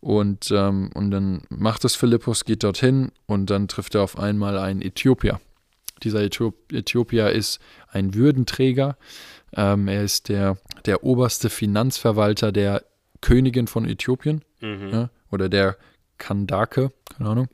Und, 0.00 0.50
ähm, 0.52 0.90
und 0.94 1.10
dann 1.10 1.42
macht 1.48 1.84
es 1.84 1.96
Philippus, 1.96 2.44
geht 2.44 2.62
dorthin 2.62 3.10
und 3.26 3.50
dann 3.50 3.68
trifft 3.68 3.94
er 3.94 4.02
auf 4.02 4.18
einmal 4.18 4.56
einen 4.58 4.82
Äthiopier. 4.82 5.40
Dieser 6.04 6.20
Äthiop 6.22 6.72
Äthiopier 6.72 7.30
ist 7.30 7.60
ein 7.90 8.14
Würdenträger. 8.14 8.96
Ähm, 9.54 9.88
er 9.88 10.02
ist 10.02 10.28
der, 10.28 10.56
der 10.86 11.04
oberste 11.04 11.50
Finanzverwalter 11.50 12.52
der 12.52 12.84
Königin 13.20 13.66
von 13.66 13.88
Äthiopien 13.88 14.42
Mhm. 14.60 14.88
ja, 14.92 15.10
oder 15.30 15.48
der 15.48 15.76
Kandake, 16.18 16.92
keine 17.16 17.30
Ahnung. 17.30 17.48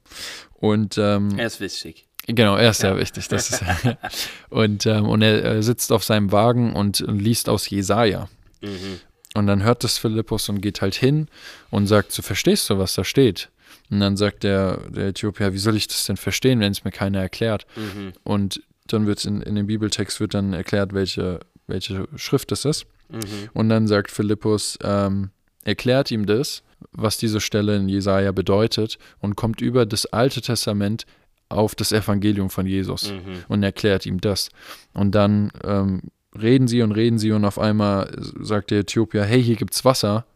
Und 0.55 0.99
ähm, 0.99 1.39
Er 1.39 1.47
ist 1.47 1.61
wichtig. 1.61 2.07
Genau, 2.27 2.57
er 2.57 2.71
ist 2.71 2.81
sehr 2.81 2.91
Ja. 2.93 2.99
wichtig. 2.99 3.29
Das 3.29 3.49
ist, 3.51 3.65
und 4.51 4.85
ähm, 4.87 5.07
und 5.09 5.23
er, 5.23 5.43
er 5.43 5.63
sitzt 5.63 5.91
auf 5.93 6.05
seinem 6.05 6.31
Wagen 6.33 6.75
und 6.75 7.01
liest 7.09 7.49
aus 7.49 7.69
Jesaja. 7.71 8.29
Mhm. 8.61 9.01
Und 9.35 9.47
dann 9.47 9.63
hört 9.63 9.85
das 9.85 9.99
Philippus 9.99 10.49
und 10.49 10.61
geht 10.61 10.83
halt 10.83 10.95
hin 10.95 11.29
und 11.71 11.87
sagt: 11.87 12.13
so, 12.13 12.23
Verstehst 12.23 12.69
du, 12.71 12.79
was 12.79 12.95
da 12.95 13.05
steht? 13.05 13.51
Und 13.91 14.01
dann 14.01 14.17
sagt 14.17 14.43
der, 14.43 14.79
der 14.91 15.09
Äthiopier: 15.09 15.53
Wie 15.53 15.59
soll 15.59 15.77
ich 15.77 15.89
das 15.89 16.05
denn 16.07 16.17
verstehen, 16.17 16.61
wenn 16.61 16.73
es 16.73 16.85
mir 16.85 16.91
keiner 16.91 17.21
erklärt? 17.21 17.67
Mhm. 17.77 18.13
Und 18.23 18.63
dann 18.87 19.07
wird 19.07 19.25
in, 19.25 19.43
in 19.43 19.55
dem 19.55 19.67
Bibeltext 19.67 20.21
wird 20.21 20.35
dann 20.35 20.53
erklärt, 20.53 20.93
welche, 20.93 21.41
welche 21.67 22.07
Schrift 22.17 22.53
es 22.53 22.65
ist. 22.65 22.87
Mhm. 23.11 23.21
Und 23.55 23.69
dann 23.69 23.87
sagt 23.87 24.11
Philippus, 24.11 24.79
ähm, 24.83 25.31
erklärt 25.65 26.11
ihm 26.11 26.27
das, 26.27 26.63
was 26.93 27.19
diese 27.19 27.41
Stelle 27.41 27.77
in 27.77 27.89
Jesaja 27.89 28.33
bedeutet, 28.33 28.99
und 29.21 29.37
kommt 29.37 29.61
über 29.61 29.85
das 29.87 30.07
Alte 30.07 30.41
Testament 30.41 31.05
auf 31.49 31.75
das 31.75 31.93
Evangelium 31.93 32.51
von 32.51 32.67
Jesus 32.67 33.11
Mhm. 33.11 33.45
und 33.49 33.63
erklärt 33.63 34.05
ihm 34.05 34.21
das. 34.21 34.51
Und 34.93 35.15
dann 35.15 35.51
ähm, 35.65 36.03
reden 36.39 36.69
sie 36.69 36.83
und 36.83 36.93
reden 36.93 37.19
sie, 37.19 37.33
und 37.33 37.45
auf 37.45 37.59
einmal 37.59 38.15
sagt 38.41 38.71
der 38.71 38.81
Äthiopier: 38.81 39.25
Hey, 39.25 39.43
hier 39.43 39.57
gibt's 39.57 39.85
Wasser. 39.85 40.27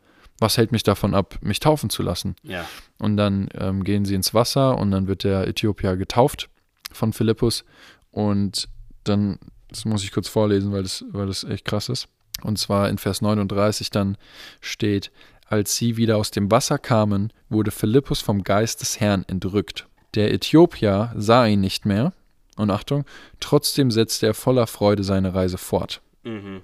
Was 0.43 0.59
hält 0.59 0.73
mich 0.73 0.83
davon 0.83 1.15
ab, 1.15 1.39
mich 1.41 1.61
taufen 1.61 1.89
zu 1.89 2.03
lassen? 2.03 2.35
Ja. 2.43 2.67
Und 2.99 3.17
dann 3.17 3.49
ähm, 3.55 3.85
gehen 3.85 4.05
sie 4.05 4.15
ins 4.15 4.35
Wasser 4.35 4.77
und 4.77 4.91
dann 4.91 5.07
wird 5.07 5.25
der 5.25 5.47
Äthiopier 5.47 5.97
getauft 5.97 6.49
von 6.93 7.13
Philippus. 7.13 7.65
Und 8.11 8.69
dann, 9.05 9.39
das 9.69 9.85
muss 9.85 10.03
ich 10.03 10.11
kurz 10.13 10.29
vorlesen, 10.29 10.73
weil 10.73 10.83
das, 10.83 11.05
weil 11.11 11.29
das 11.29 11.45
echt 11.45 11.65
krass 11.65 11.89
ist. 11.89 12.09
Und 12.43 12.59
zwar 12.59 12.89
in 12.89 12.99
Vers 12.99 13.23
39 13.23 13.91
dann 13.91 14.19
steht, 14.61 15.13
als 15.47 15.77
sie 15.77 15.97
wieder 15.97 16.17
aus 16.17 16.31
dem 16.31 16.51
Wasser 16.51 16.79
kamen, 16.79 17.33
wurde 17.49 17.71
Philippus 17.71 18.21
vom 18.21 18.43
Geist 18.43 18.81
des 18.81 18.99
Herrn 18.99 19.25
entrückt. 19.29 19.87
Der 20.15 20.33
Äthiopier 20.33 21.13
sah 21.17 21.47
ihn 21.47 21.61
nicht 21.61 21.87
mehr. 21.87 22.13
Und 22.57 22.71
Achtung, 22.71 23.05
trotzdem 23.41 23.91
setzte 23.91 24.27
er 24.27 24.35
voller 24.35 24.67
Freude 24.67 25.05
seine 25.05 25.35
Reise 25.35 25.57
fort. 25.57 26.03
Mhm. 26.25 26.63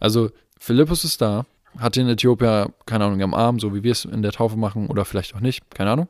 Also 0.00 0.30
Philippus 0.58 1.04
ist 1.04 1.20
da, 1.20 1.46
hat 1.78 1.96
den 1.96 2.08
Äthiopier, 2.08 2.70
keine 2.86 3.04
Ahnung, 3.04 3.22
am 3.22 3.34
Arm, 3.34 3.58
so 3.60 3.74
wie 3.74 3.82
wir 3.82 3.92
es 3.92 4.04
in 4.04 4.22
der 4.22 4.32
Taufe 4.32 4.56
machen 4.56 4.86
oder 4.88 5.04
vielleicht 5.04 5.34
auch 5.34 5.40
nicht, 5.40 5.62
keine 5.74 5.90
Ahnung. 5.90 6.08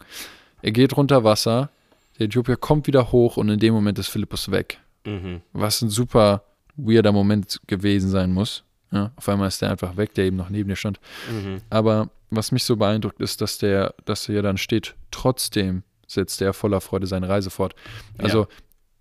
Er 0.62 0.72
geht 0.72 0.96
runter 0.96 1.24
Wasser, 1.24 1.70
der 2.18 2.26
Äthiopier 2.26 2.56
kommt 2.56 2.86
wieder 2.86 3.12
hoch 3.12 3.36
und 3.36 3.48
in 3.48 3.58
dem 3.58 3.74
Moment 3.74 3.98
ist 3.98 4.08
Philippus 4.08 4.50
weg. 4.50 4.78
Mhm. 5.04 5.40
Was 5.52 5.82
ein 5.82 5.90
super 5.90 6.42
weirder 6.76 7.12
Moment 7.12 7.60
gewesen 7.66 8.10
sein 8.10 8.32
muss. 8.32 8.64
Ja, 8.90 9.10
auf 9.16 9.28
einmal 9.28 9.48
ist 9.48 9.60
der 9.60 9.70
einfach 9.70 9.96
weg, 9.96 10.14
der 10.14 10.26
eben 10.26 10.36
noch 10.36 10.50
neben 10.50 10.68
dir 10.68 10.76
stand. 10.76 11.00
Mhm. 11.30 11.58
Aber 11.70 12.10
was 12.30 12.52
mich 12.52 12.64
so 12.64 12.76
beeindruckt 12.76 13.20
ist, 13.20 13.40
dass 13.40 13.58
der, 13.58 13.94
dass 14.04 14.28
er 14.28 14.42
dann 14.42 14.56
steht, 14.56 14.94
trotzdem 15.10 15.82
setzt 16.06 16.40
er 16.42 16.52
voller 16.52 16.80
Freude 16.80 17.06
seine 17.06 17.28
Reise 17.28 17.50
fort. 17.50 17.74
Also, 18.18 18.42
Ja. 18.42 18.46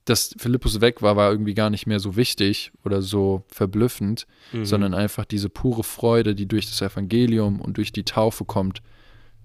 Dass 0.05 0.35
Philippus 0.37 0.81
weg 0.81 1.01
war, 1.01 1.15
war 1.15 1.31
irgendwie 1.31 1.53
gar 1.53 1.69
nicht 1.69 1.87
mehr 1.87 1.99
so 1.99 2.15
wichtig 2.15 2.71
oder 2.83 3.01
so 3.01 3.43
verblüffend, 3.47 4.27
Mhm. 4.51 4.65
sondern 4.65 4.93
einfach 4.93 5.25
diese 5.25 5.49
pure 5.49 5.83
Freude, 5.83 6.35
die 6.35 6.45
durch 6.47 6.65
das 6.67 6.81
Evangelium 6.81 7.61
und 7.61 7.77
durch 7.77 7.91
die 7.91 8.03
Taufe 8.03 8.43
kommt, 8.45 8.81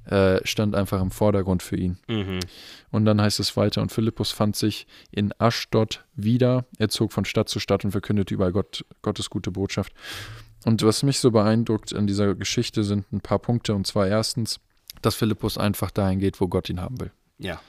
äh, 0.06 0.40
stand 0.46 0.74
einfach 0.74 1.00
im 1.02 1.10
Vordergrund 1.10 1.62
für 1.62 1.76
ihn. 1.76 1.98
Mhm. 2.08 2.40
Und 2.90 3.04
dann 3.04 3.20
heißt 3.20 3.40
es 3.40 3.56
weiter, 3.56 3.82
und 3.82 3.92
Philippus 3.92 4.32
fand 4.32 4.56
sich 4.56 4.86
in 5.10 5.32
Aschdod 5.38 6.04
wieder. 6.14 6.64
Er 6.78 6.88
zog 6.88 7.12
von 7.12 7.24
Stadt 7.26 7.48
zu 7.50 7.60
Stadt 7.60 7.84
und 7.84 7.90
verkündete 7.92 8.32
überall 8.34 8.52
Gott, 8.52 8.84
Gottes 9.02 9.28
gute 9.30 9.50
Botschaft. 9.50 9.92
Und 10.64 10.82
was 10.82 11.02
mich 11.02 11.20
so 11.20 11.30
beeindruckt 11.30 11.94
an 11.94 12.06
dieser 12.06 12.34
Geschichte 12.34 12.84
sind 12.84 13.12
ein 13.12 13.20
paar 13.20 13.38
Punkte. 13.38 13.74
Und 13.74 13.86
zwar 13.86 14.08
erstens, 14.08 14.60
dass 15.02 15.14
Philippus 15.14 15.58
einfach 15.58 15.90
dahin 15.90 16.18
geht, 16.20 16.40
wo 16.40 16.48
Gott 16.48 16.68
ihn 16.70 16.80
haben 16.80 16.98
will. 17.00 17.12
Ja. 17.38 17.60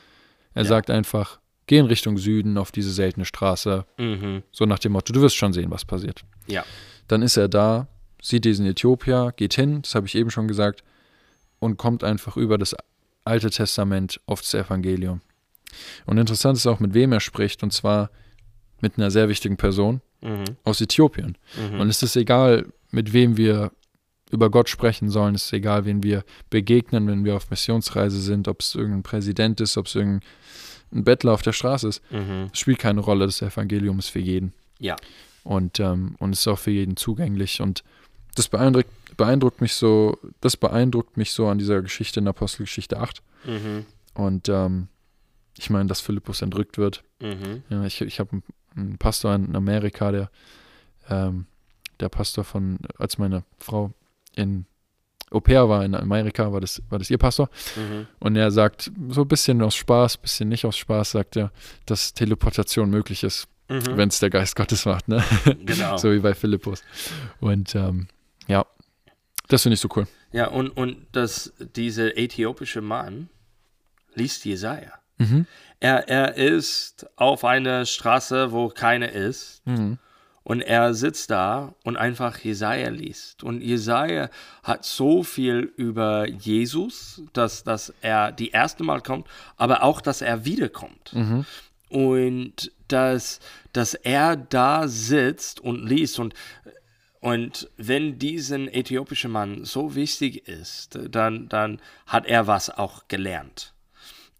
Er 0.56 0.64
Ja. 0.64 0.70
sagt 0.70 0.90
einfach, 0.90 1.39
geh 1.70 1.78
in 1.78 1.86
Richtung 1.86 2.18
Süden 2.18 2.58
auf 2.58 2.72
diese 2.72 2.92
seltene 2.92 3.26
Straße. 3.26 3.86
Mhm. 4.00 4.42
So 4.52 4.66
nach 4.66 4.80
dem 4.80 4.94
Motto, 4.94 5.14
du 5.14 5.22
wirst 5.22 5.36
schon 5.36 5.54
sehen, 5.54 5.70
was 5.70 5.86
passiert. 5.86 6.24
Ja. 6.48 6.66
Dann 7.08 7.22
ist 7.22 7.38
er 7.38 7.48
da, 7.48 7.88
sieht 8.20 8.44
diesen 8.44 8.66
Äthiopier, 8.66 9.34
geht 9.38 9.54
hin, 9.54 9.84
das 9.84 9.94
habe 9.94 10.08
ich 10.08 10.16
eben 10.16 10.32
schon 10.32 10.48
gesagt, 10.48 10.84
und 11.60 11.78
kommt 11.78 12.04
einfach 12.04 12.38
über 12.38 12.58
das 12.58 12.76
Alte 13.24 13.52
Testament 13.52 14.20
auf 14.26 14.42
das 14.42 14.56
Evangelium. 14.56 15.22
Und 16.08 16.18
interessant 16.18 16.58
ist 16.58 16.66
auch, 16.66 16.80
mit 16.80 16.96
wem 16.96 17.12
er 17.12 17.20
spricht, 17.20 17.62
und 17.62 17.72
zwar 17.72 18.10
mit 18.82 18.98
einer 18.98 19.12
sehr 19.12 19.30
wichtigen 19.30 19.58
Person 19.58 20.02
Mhm. 20.22 20.58
aus 20.64 20.82
Äthiopien. 20.82 21.38
Mhm. 21.56 21.80
Und 21.80 21.90
es 21.90 22.02
ist 22.02 22.16
egal, 22.16 22.66
mit 22.90 23.14
wem 23.14 23.38
wir 23.38 23.72
über 24.32 24.50
Gott 24.50 24.70
sprechen 24.70 25.10
sollen, 25.10 25.36
es 25.36 25.46
ist 25.46 25.54
egal, 25.54 25.86
wen 25.86 26.02
wir 26.02 26.24
begegnen, 26.50 27.08
wenn 27.08 27.26
wir 27.26 27.36
auf 27.36 27.50
Missionsreise 27.52 28.20
sind, 28.20 28.48
ob 28.48 28.62
es 28.62 28.76
irgendein 28.76 29.04
Präsident 29.04 29.62
ist, 29.62 29.78
ob 29.78 29.86
es 29.86 29.96
irgendein 29.96 30.28
Bettler 30.92 31.34
auf 31.34 31.42
der 31.42 31.54
Straße 31.54 31.88
ist. 31.88 32.12
Mhm. 32.12 32.50
Spielt 32.54 32.80
keine 32.80 33.02
Rolle, 33.02 33.26
das 33.26 33.42
Evangelium 33.42 34.00
ist 34.00 34.10
für 34.10 34.20
jeden. 34.20 34.54
Ja. 34.80 34.96
Und, 35.44 35.80
ähm, 35.80 36.16
und 36.20 36.34
es 36.34 36.40
ist 36.40 36.48
auch 36.48 36.60
für 36.60 36.72
jeden 36.72 36.98
zugänglich. 36.98 37.62
Und 37.62 37.84
das 38.36 38.48
beeindruckt, 38.48 38.90
beeindruckt 39.18 39.62
mich 39.62 39.74
so, 39.74 40.18
das 40.42 40.58
beeindruckt 40.58 41.18
mich 41.18 41.32
so 41.34 41.48
an 41.48 41.58
dieser 41.58 41.82
Geschichte 41.82 42.20
in 42.20 42.28
Apostelgeschichte 42.28 43.00
8. 43.00 43.22
Mhm. 43.46 43.86
Und 44.14 44.50
ähm, 44.50 44.88
ich 45.58 45.70
meine, 45.70 45.88
dass 45.88 46.02
Philippus 46.02 46.42
entrückt 46.42 46.78
wird. 46.78 47.04
Mhm. 47.20 47.64
Ja, 47.70 47.84
ich 47.86 48.02
ich 48.02 48.20
habe 48.20 48.32
einen, 48.32 48.44
einen 48.76 48.98
Pastor 48.98 49.36
in 49.36 49.56
Amerika, 49.56 50.12
der, 50.12 50.32
ähm, 51.10 51.46
der 52.00 52.10
Pastor 52.10 52.44
von, 52.44 52.80
als 52.98 53.18
meine 53.18 53.44
Frau 53.58 53.92
in 54.36 54.66
Au 55.32 55.40
pair 55.40 55.70
war 55.70 55.86
in 55.86 55.94
Amerika, 55.96 56.52
war 56.52 56.60
das, 56.62 56.82
war 56.90 56.98
das 57.00 57.10
ihr 57.10 57.18
Pastor. 57.18 57.50
Mhm. 57.76 58.08
Und 58.20 58.36
er 58.36 58.50
sagt, 58.52 58.92
so 59.10 59.22
ein 59.22 59.28
bisschen 59.28 59.62
aus 59.62 59.76
Spaß, 59.76 60.18
ein 60.18 60.22
bisschen 60.22 60.50
nicht 60.50 60.66
aus 60.66 60.78
Spaß, 60.78 61.12
sagt 61.12 61.38
er, 61.38 61.52
dass 61.86 62.14
Teleportation 62.14 62.90
möglich 62.90 63.24
ist, 63.24 63.48
Mhm. 63.70 63.98
wenn 63.98 64.10
es 64.10 64.18
der 64.18 64.32
Geist 64.32 64.56
Gottes 64.56 64.86
macht. 64.86 65.08
Ne? 65.08 65.24
Genau. 65.64 65.96
so 65.98 66.12
wie 66.12 66.18
bei 66.20 66.34
Philippus. 66.34 66.82
Und 67.40 67.76
ähm, 67.76 68.08
ja, 68.48 68.66
das 69.48 69.62
finde 69.62 69.76
ich 69.76 69.80
so 69.80 69.90
cool. 69.96 70.08
Ja, 70.32 70.48
und, 70.48 70.70
und 70.70 71.06
dass 71.12 71.54
dieser 71.76 72.18
äthiopische 72.18 72.82
Mann 72.82 73.30
liest 74.16 74.46
Jesaja. 74.46 74.94
Mhm. 75.20 75.46
Er, 75.80 76.08
er 76.10 76.36
ist 76.36 77.06
auf 77.16 77.46
einer 77.46 77.86
Straße, 77.86 78.52
wo 78.52 78.70
keiner 78.70 79.12
ist. 79.12 79.62
Mhm. 79.66 80.00
Und 80.50 80.62
er 80.62 80.96
sitzt 80.96 81.30
da 81.30 81.76
und 81.84 81.96
einfach 81.96 82.40
Jesaja 82.40 82.90
liest. 82.90 83.44
Und 83.44 83.62
Jesaja 83.62 84.32
hat 84.64 84.84
so 84.84 85.22
viel 85.22 85.72
über 85.78 86.28
Jesus, 86.28 87.22
dass, 87.34 87.64
dass 87.64 87.94
er 88.02 88.32
die 88.32 88.50
erste 88.50 88.84
Mal 88.84 89.02
kommt, 89.02 89.28
aber 89.58 89.84
auch, 89.84 90.02
dass 90.02 90.24
er 90.24 90.46
wiederkommt. 90.46 91.14
Mhm. 91.14 91.46
Und 91.90 92.72
dass, 92.88 93.42
dass 93.74 93.94
er 93.94 94.36
da 94.38 94.88
sitzt 94.88 95.60
und 95.60 95.88
liest. 95.88 96.18
Und, 96.18 96.34
und 97.20 97.70
wenn 97.78 98.18
diesen 98.18 98.70
äthiopischen 98.70 99.30
Mann 99.30 99.66
so 99.66 99.94
wichtig 99.94 100.48
ist, 100.48 100.98
dann, 101.12 101.48
dann 101.48 101.80
hat 102.08 102.26
er 102.26 102.48
was 102.48 102.72
auch 102.72 103.08
gelernt. 103.08 103.76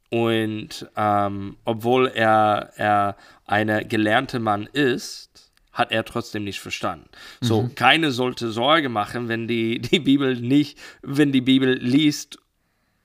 Und 0.10 0.90
ähm, 0.96 1.58
obwohl 1.66 2.08
er, 2.08 2.72
er 2.78 3.16
ein 3.46 3.88
gelernter 3.88 4.40
Mann 4.40 4.66
ist, 4.74 5.49
hat 5.80 5.92
er 5.92 6.06
trotzdem 6.06 6.44
nicht 6.44 6.60
verstanden. 6.60 7.10
So, 7.42 7.70
keine 7.74 8.12
sollte 8.12 8.52
Sorge 8.52 8.90
machen, 8.90 9.28
wenn 9.28 9.48
die, 9.48 9.80
die 9.80 10.00
Bibel 10.00 10.36
nicht, 10.36 10.78
wenn 11.02 11.32
die 11.32 11.42
Bibel 11.42 11.74
liest 11.74 12.38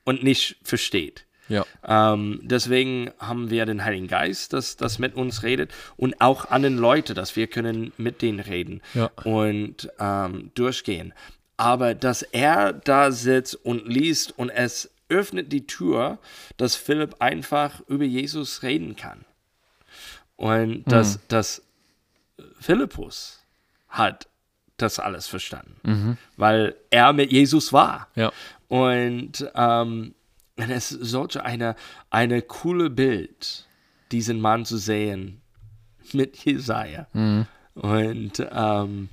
und 0.03 0.21
nicht 0.23 0.57
versteht. 0.61 1.25
Ja. 1.47 1.65
Ähm, 1.87 2.39
deswegen 2.43 3.11
haben 3.19 3.49
wir 3.49 3.65
den 3.65 3.83
Heiligen 3.83 4.07
Geist, 4.07 4.53
das, 4.53 4.77
das 4.77 4.97
mit 4.99 5.15
uns 5.15 5.43
redet 5.43 5.71
und 5.95 6.19
auch 6.19 6.45
anderen 6.45 6.77
Leute, 6.77 7.13
dass 7.13 7.35
wir 7.35 7.47
können 7.47 7.93
mit 7.97 8.21
denen 8.21 8.39
reden 8.39 8.81
Ja. 8.93 9.11
und 9.23 9.89
ähm, 9.99 10.51
durchgehen. 10.55 11.13
Aber 11.57 11.93
dass 11.93 12.23
er 12.23 12.73
da 12.73 13.11
sitzt 13.11 13.55
und 13.63 13.87
liest 13.87 14.37
und 14.37 14.49
es 14.49 14.91
öffnet 15.07 15.51
die 15.53 15.67
Tür, 15.67 16.17
dass 16.57 16.75
Philipp 16.75 17.15
einfach 17.19 17.81
über 17.87 18.03
Jesus 18.05 18.63
reden 18.63 18.95
kann. 18.95 19.23
Und 20.35 20.83
dass, 20.91 21.19
dass 21.27 21.61
Philippus 22.59 23.41
hat 23.87 24.27
das 24.77 24.99
alles 24.99 25.27
verstanden, 25.27 26.17
weil 26.37 26.75
er 26.89 27.13
mit 27.13 27.31
Jesus 27.31 27.71
war. 27.71 28.09
Ja. 28.15 28.31
Und 28.67 29.49
ähm, 29.55 30.15
es 30.57 30.91
ist 30.91 31.09
solche 31.11 31.43
eine, 31.45 31.75
eine 32.09 32.41
coole 32.41 32.89
Bild, 32.89 33.65
diesen 34.11 34.41
Mann 34.41 34.65
zu 34.65 34.77
sehen 34.77 35.41
mit 36.13 36.37
Jesaja. 36.43 37.07
Und 37.75 38.45
ähm, 38.51 39.09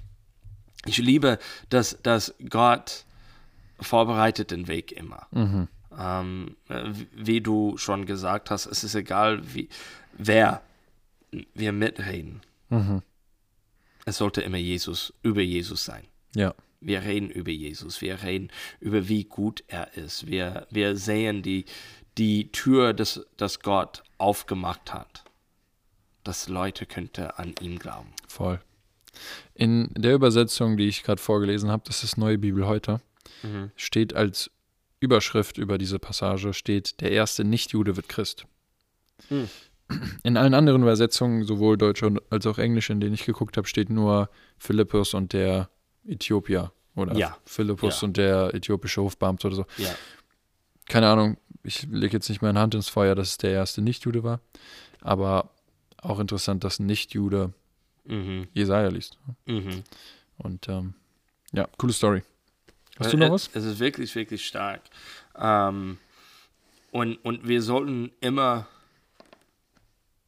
ich 0.85 0.99
liebe, 0.99 1.39
dass, 1.69 1.99
dass 2.03 2.35
Gott 2.49 3.05
vorbereitet 3.81 4.51
den 4.51 4.67
Weg 4.69 4.93
immer. 4.93 5.27
Ähm, 5.99 6.57
wie- 6.69 7.09
wie 7.15 7.41
du 7.41 7.77
schon 7.77 8.07
gesagt 8.07 8.51
hast, 8.51 8.67
es 8.67 8.83
ist 8.85 8.95
egal, 8.95 9.43
wie, 9.55 9.69
wer 10.13 10.61
wir 11.55 11.73
mitreden. 11.73 12.41
Es 14.05 14.19
sollte 14.19 14.41
immer 14.43 14.59
Jesus, 14.59 15.13
über 15.23 15.41
Jesus 15.41 15.85
sein. 15.85 16.05
Ja. 16.35 16.55
Wir 16.81 17.03
reden 17.03 17.31
über 17.31 17.51
Jesus, 17.53 18.01
wir 18.01 18.23
reden 18.23 18.51
über 18.81 19.09
wie 19.09 19.25
gut 19.25 19.63
er 19.69 19.97
ist. 19.97 20.27
Wir, 20.27 20.67
wir 20.71 20.97
sehen 20.97 21.43
die, 21.43 21.65
die 22.19 22.51
Tür, 22.51 22.93
das, 22.93 23.25
das 23.37 23.61
Gott 23.61 24.03
aufgemacht 24.19 24.93
hat, 24.93 25.25
dass 26.25 26.49
Leute 26.49 26.87
könnte 26.87 27.39
an 27.39 27.55
ihm 27.61 27.79
glauben. 27.79 28.13
Voll. 28.27 28.61
In 29.55 29.91
der 29.95 30.15
Übersetzung, 30.15 30.77
die 30.77 30.89
ich 30.89 31.05
gerade 31.05 31.21
vorgelesen 31.21 31.71
habe, 31.71 31.85
das 31.87 32.03
ist 32.03 32.17
Neue 32.17 32.39
Bibel 32.39 32.67
heute, 32.67 33.01
steht 33.77 34.15
als 34.15 34.51
Überschrift 35.01 35.59
über 35.59 35.79
diese 35.79 35.99
Passage, 35.99 36.53
steht, 36.53 37.01
der 37.01 37.11
erste 37.11 37.45
Nichtjude 37.45 37.97
wird 37.97 38.09
Christ. 38.09 38.47
Hm. 39.29 39.49
In 40.23 40.37
allen 40.37 40.55
anderen 40.55 40.83
Übersetzungen, 40.83 41.45
sowohl 41.45 41.77
deutsche 41.77 42.07
und- 42.07 42.21
als 42.31 42.47
auch 42.47 42.59
englische, 42.59 42.93
in 42.93 43.01
denen 43.01 43.15
ich 43.15 43.25
geguckt 43.25 43.57
habe, 43.57 43.67
steht 43.69 43.91
nur 43.91 44.29
Philippus 44.59 45.15
und 45.15 45.33
der 45.33 45.69
Äthiopier 46.07 46.73
oder 46.95 47.15
Ja. 47.17 47.37
Philippus 47.45 48.01
Ja. 48.01 48.07
und 48.09 48.17
der 48.17 48.55
äthiopische 48.55 49.03
Hofbeamte 49.03 49.47
oder 49.49 49.57
so. 49.57 49.67
Ja, 49.79 49.95
Keine 50.89 51.09
Ahnung, 51.09 51.39
ich 51.63 51.85
lege 51.91 52.13
jetzt 52.17 52.29
nicht 52.29 52.43
meine 52.43 52.59
Hand 52.59 52.75
ins 52.75 52.89
Feuer, 52.89 53.15
dass 53.15 53.29
es 53.31 53.39
der 53.39 53.53
erste 53.53 53.81
Nichtjude 53.83 54.25
war, 54.25 54.41
aber 55.01 55.51
auch 55.99 56.19
interessant, 56.19 56.65
dass 56.65 56.81
ein 56.81 56.87
Nichtjude 56.87 57.53
mhm. 58.05 58.49
Jesaja 58.53 58.89
liest. 58.89 59.17
Mhm. 59.47 59.85
Und 60.39 60.69
ähm, 60.69 60.95
ja, 61.53 61.69
coole 61.79 61.93
Story. 61.93 62.23
Hast 62.99 63.13
du 63.13 63.17
noch 63.17 63.31
was? 63.31 63.47
Es, 63.49 63.57
es 63.57 63.65
ist 63.65 63.79
wirklich, 63.81 64.15
wirklich 64.17 64.45
stark. 64.45 64.83
Ähm, 65.39 65.99
und, 66.91 67.17
und 67.25 67.47
wir 67.49 67.63
sollten 67.63 68.11
immer 68.21 68.67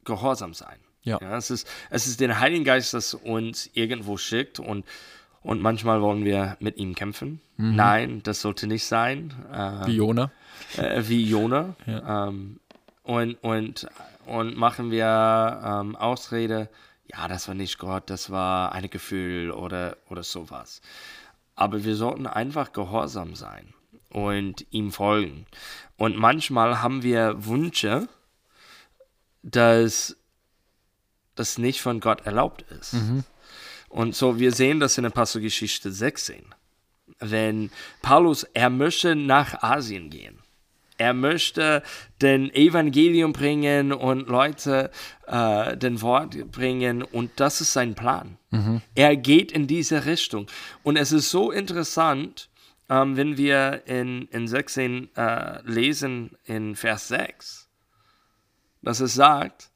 gehorsam 0.05 0.53
sein. 0.53 0.77
Ja. 1.03 1.19
es, 1.37 1.51
ist, 1.51 1.67
es 1.91 2.07
ist 2.07 2.19
der 2.19 2.39
Heiligen 2.39 2.63
Geist, 2.63 2.93
das 2.95 3.13
uns 3.13 3.69
irgendwo 3.73 4.17
schickt 4.17 4.59
und, 4.59 4.85
und 5.43 5.61
manchmal 5.61 6.01
wollen 6.01 6.25
wir 6.25 6.57
mit 6.59 6.77
ihm 6.77 6.95
kämpfen. 6.95 7.41
Nein, 7.57 8.21
das 8.23 8.41
sollte 8.41 8.65
nicht 8.67 8.85
sein. 8.85 9.33
Äh, 9.53 9.71
Mhm. 9.71 9.85
Wie 9.87 9.95
Jona. 9.97 10.31
äh, 10.77 11.03
wie 11.05 11.23
Jona. 11.23 11.75
Ja. 11.85 12.27
Ähm, 12.27 12.59
und, 13.03 13.35
und, 13.43 13.87
und 14.25 14.57
machen 14.57 14.89
wir 14.89 15.61
ähm, 15.63 15.95
Ausrede, 15.95 16.69
ja, 17.11 17.27
das 17.27 17.47
war 17.47 17.53
nicht 17.55 17.77
Gott, 17.77 18.09
das 18.09 18.31
war 18.31 18.71
ein 18.71 18.89
Gefühl 18.89 19.51
oder, 19.51 19.97
oder 20.09 20.23
sowas. 20.23 20.81
Aber 21.55 21.83
wir 21.85 21.95
sollten 21.95 22.25
einfach 22.25 22.73
gehorsam 22.73 23.35
sein 23.35 23.73
und 24.09 24.65
ihm 24.71 24.91
folgen. 24.91 25.45
Und 25.97 26.17
manchmal 26.17 26.81
haben 26.81 27.03
wir 27.03 27.45
Wünsche, 27.45 28.07
dass 29.45 30.17
das 31.35 31.57
nicht 31.57 31.81
von 31.81 31.99
Gott 31.99 32.25
erlaubt 32.25 32.63
ist. 32.79 32.95
Und 33.89 34.15
so, 34.15 34.39
wir 34.39 34.51
sehen 34.51 34.79
das 34.79 34.97
in 34.97 35.03
der 35.03 35.11
Apostelgeschichte 35.11 35.91
16. 35.91 36.43
Wenn 37.19 37.69
Paulus, 38.01 38.43
er 38.53 38.69
möchte 38.69 39.15
nach 39.15 39.61
Asien 39.61 40.09
gehen. 40.09 40.39
Er 40.97 41.13
möchte 41.13 41.83
den 42.21 42.53
Evangelium 42.53 43.33
bringen 43.33 43.91
und 43.93 44.27
Leute 44.27 44.91
äh, 45.27 45.75
den 45.77 46.01
Wort 46.01 46.51
bringen 46.51 47.03
und 47.03 47.31
das 47.35 47.61
ist 47.61 47.73
sein 47.73 47.95
Plan. 47.95 48.37
Er 48.95 49.15
geht 49.17 49.51
in 49.51 49.67
diese 49.67 50.05
Richtung. 50.05 50.47
Und 50.83 50.95
es 50.95 51.11
ist 51.11 51.29
so 51.29 51.51
interessant, 51.51 52.49
ähm, 52.89 53.17
wenn 53.17 53.37
wir 53.37 53.83
in, 53.85 54.27
in 54.31 54.47
16 54.47 55.09
äh, 55.15 55.61
lesen, 55.63 56.31
in 56.45 56.75
Vers 56.75 57.09
6, 57.09 57.64
dass 58.85 59.01
es 59.01 59.15
sagt, 59.15 59.69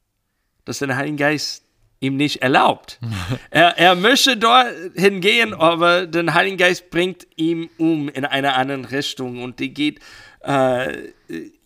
dass 0.64 0.78
der 0.78 0.96
Heilige 0.96 1.16
Geist 1.16 1.64
ihm 1.98 2.16
nicht 2.16 2.42
erlaubt. 2.42 2.98
er, 3.50 3.76
er 3.76 3.94
möchte 3.94 4.36
dorthin 4.36 5.20
gehen, 5.20 5.52
aber 5.52 6.06
der 6.06 6.32
Heilige 6.32 6.56
Geist 6.56 6.90
bringt 6.90 7.26
ihn 7.36 7.68
um 7.76 8.08
in 8.08 8.24
eine 8.24 8.54
andere 8.54 8.90
Richtung 8.90 9.42
und 9.42 9.58
die 9.58 9.74
geht 9.74 10.00
äh, 10.40 11.10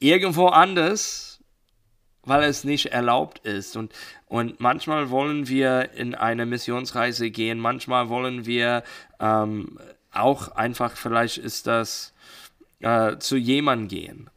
irgendwo 0.01 0.49
anders, 0.49 1.41
weil 2.23 2.43
es 2.45 2.65
nicht 2.65 2.87
erlaubt 2.87 3.41
ist. 3.41 3.77
Und, 3.77 3.93
und 4.27 4.59
manchmal 4.59 5.11
wollen 5.11 5.47
wir 5.47 5.91
in 5.95 6.15
eine 6.15 6.47
Missionsreise 6.47 7.31
gehen, 7.31 7.61
manchmal 7.61 8.09
wollen 8.09 8.47
wir 8.47 8.83
ähm, 9.21 9.79
auch 10.11 10.49
einfach, 10.49 10.97
vielleicht 10.97 11.39
ist 11.39 11.67
das 11.67 12.15
äh, 12.81 13.19
zu 13.19 13.37
jemandem 13.37 13.89
gehen 13.89 14.31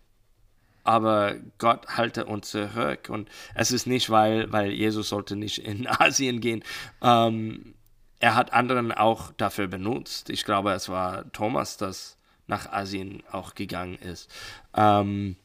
aber 0.88 1.36
Gott 1.58 1.97
halte 1.97 2.26
uns 2.26 2.50
zurück. 2.50 3.10
Und 3.10 3.30
es 3.54 3.71
ist 3.71 3.88
nicht, 3.88 4.10
weil, 4.10 4.50
weil 4.54 4.71
Jesus 4.71 5.10
sollte 5.10 5.36
nicht 5.36 5.60
in 5.60 5.86
Asien 6.00 6.39
gehen. 6.39 6.63
Ähm, 7.02 7.76
er 8.19 8.36
hat 8.36 8.54
anderen 8.54 8.93
auch 8.93 9.34
dafür 9.34 9.67
benutzt. 9.67 10.30
Ich 10.30 10.45
glaube, 10.45 10.71
es 10.71 10.88
war 10.88 11.30
Thomas, 11.34 11.76
das 11.76 12.17
nach 12.47 12.71
Asien 12.71 13.21
auch 13.30 13.54
gegangen 13.54 13.95
ist. 13.95 14.32
Ähm, 14.73 15.36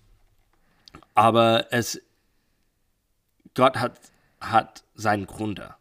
aber 1.14 1.72
es, 1.72 2.00
Gott 3.54 3.78
hat, 3.78 3.98
hat 4.40 4.84
seinen 4.94 5.26
Gründe. 5.26 5.74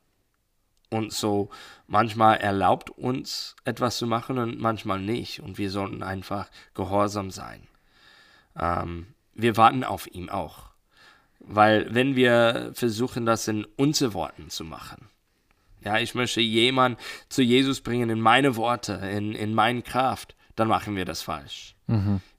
Und 0.89 1.13
so 1.13 1.51
manchmal 1.85 2.37
erlaubt 2.37 2.89
uns 2.89 3.55
etwas 3.63 3.97
zu 3.97 4.07
machen 4.07 4.39
und 4.39 4.59
manchmal 4.59 4.99
nicht. 4.99 5.39
Und 5.39 5.59
wir 5.59 5.69
sollten 5.69 6.01
einfach 6.01 6.49
gehorsam 6.73 7.29
sein. 7.29 7.67
Ähm, 8.59 9.13
wir 9.33 9.57
warten 9.57 9.83
auf 9.83 10.07
ihn 10.13 10.29
auch. 10.29 10.69
Weil 11.39 11.93
wenn 11.93 12.15
wir 12.15 12.71
versuchen, 12.75 13.25
das 13.25 13.47
in 13.47 13.65
unsere 13.75 14.13
Worten 14.13 14.49
zu 14.49 14.63
machen, 14.63 15.07
ja, 15.83 15.97
ich 15.97 16.13
möchte 16.13 16.41
jemanden 16.41 16.99
zu 17.29 17.41
Jesus 17.41 17.81
bringen 17.81 18.09
in 18.11 18.21
meine 18.21 18.55
Worte, 18.55 18.93
in, 18.93 19.33
in 19.33 19.55
meine 19.55 19.81
Kraft, 19.81 20.35
dann 20.55 20.67
machen 20.67 20.95
wir 20.95 21.05
das 21.05 21.21
falsch. 21.23 21.75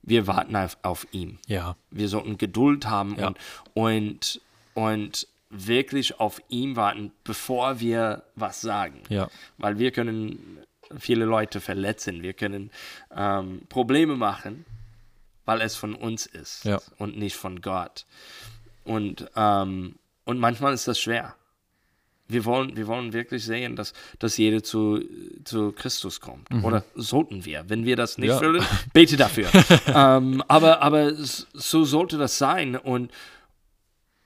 Wir 0.03 0.27
warten 0.27 0.57
auf, 0.57 0.79
auf 0.83 1.07
ihn. 1.13 1.39
Ja. 1.47 1.77
Wir 1.91 2.09
sollten 2.09 2.39
Geduld 2.39 2.87
haben 2.87 3.17
Ja. 3.19 3.27
und, 3.29 3.39
und, 3.75 4.41
und 4.75 5.29
wirklich 5.51 6.21
auf 6.21 6.41
ihn 6.49 6.75
warten, 6.77 7.13
bevor 7.25 7.79
wir 7.81 8.23
was 8.35 8.61
sagen. 8.63 9.03
Ja. 9.11 9.29
Weil 9.59 9.79
wir 9.79 9.91
können 9.91 10.59
viele 10.97 11.25
Leute 11.27 11.61
verletzen, 11.61 12.23
wir 12.23 12.33
können 12.33 12.71
ähm, 13.15 13.63
Probleme 13.69 14.17
machen, 14.17 14.65
weil 15.45 15.61
es 15.61 15.77
von 15.77 15.95
uns 15.95 16.27
ist 16.27 16.65
Ja. 16.65 16.81
und 16.99 17.17
nicht 17.17 17.37
von 17.37 17.61
Gott. 17.61 18.07
Und, 18.85 19.31
ähm, 19.37 19.97
und 20.25 20.39
manchmal 20.39 20.73
ist 20.75 20.89
das 20.89 20.99
schwer. 21.01 21.35
Wir 22.29 22.45
wollen, 22.47 22.77
wir 22.77 22.87
wollen 22.87 23.13
wirklich 23.13 23.45
sehen, 23.45 23.77
dass, 23.77 23.93
dass 24.19 24.39
jeder 24.39 24.63
zu, 24.63 25.03
zu 25.45 25.73
Christus 25.73 26.21
kommt. 26.21 26.49
Oder 26.65 26.83
sollten 26.95 27.45
wir. 27.45 27.65
Wenn 27.69 27.85
wir 27.85 27.95
das 27.97 28.17
nicht 28.17 28.29
Ja. 28.31 28.39
fühlen, 28.39 28.65
bete 28.95 29.17
dafür. 29.19 29.49
ähm, 29.89 30.43
aber, 30.49 30.81
aber 30.81 31.13
so 31.15 31.85
sollte 31.85 32.17
das 32.17 32.39
sein. 32.39 32.77
Und, 32.77 33.11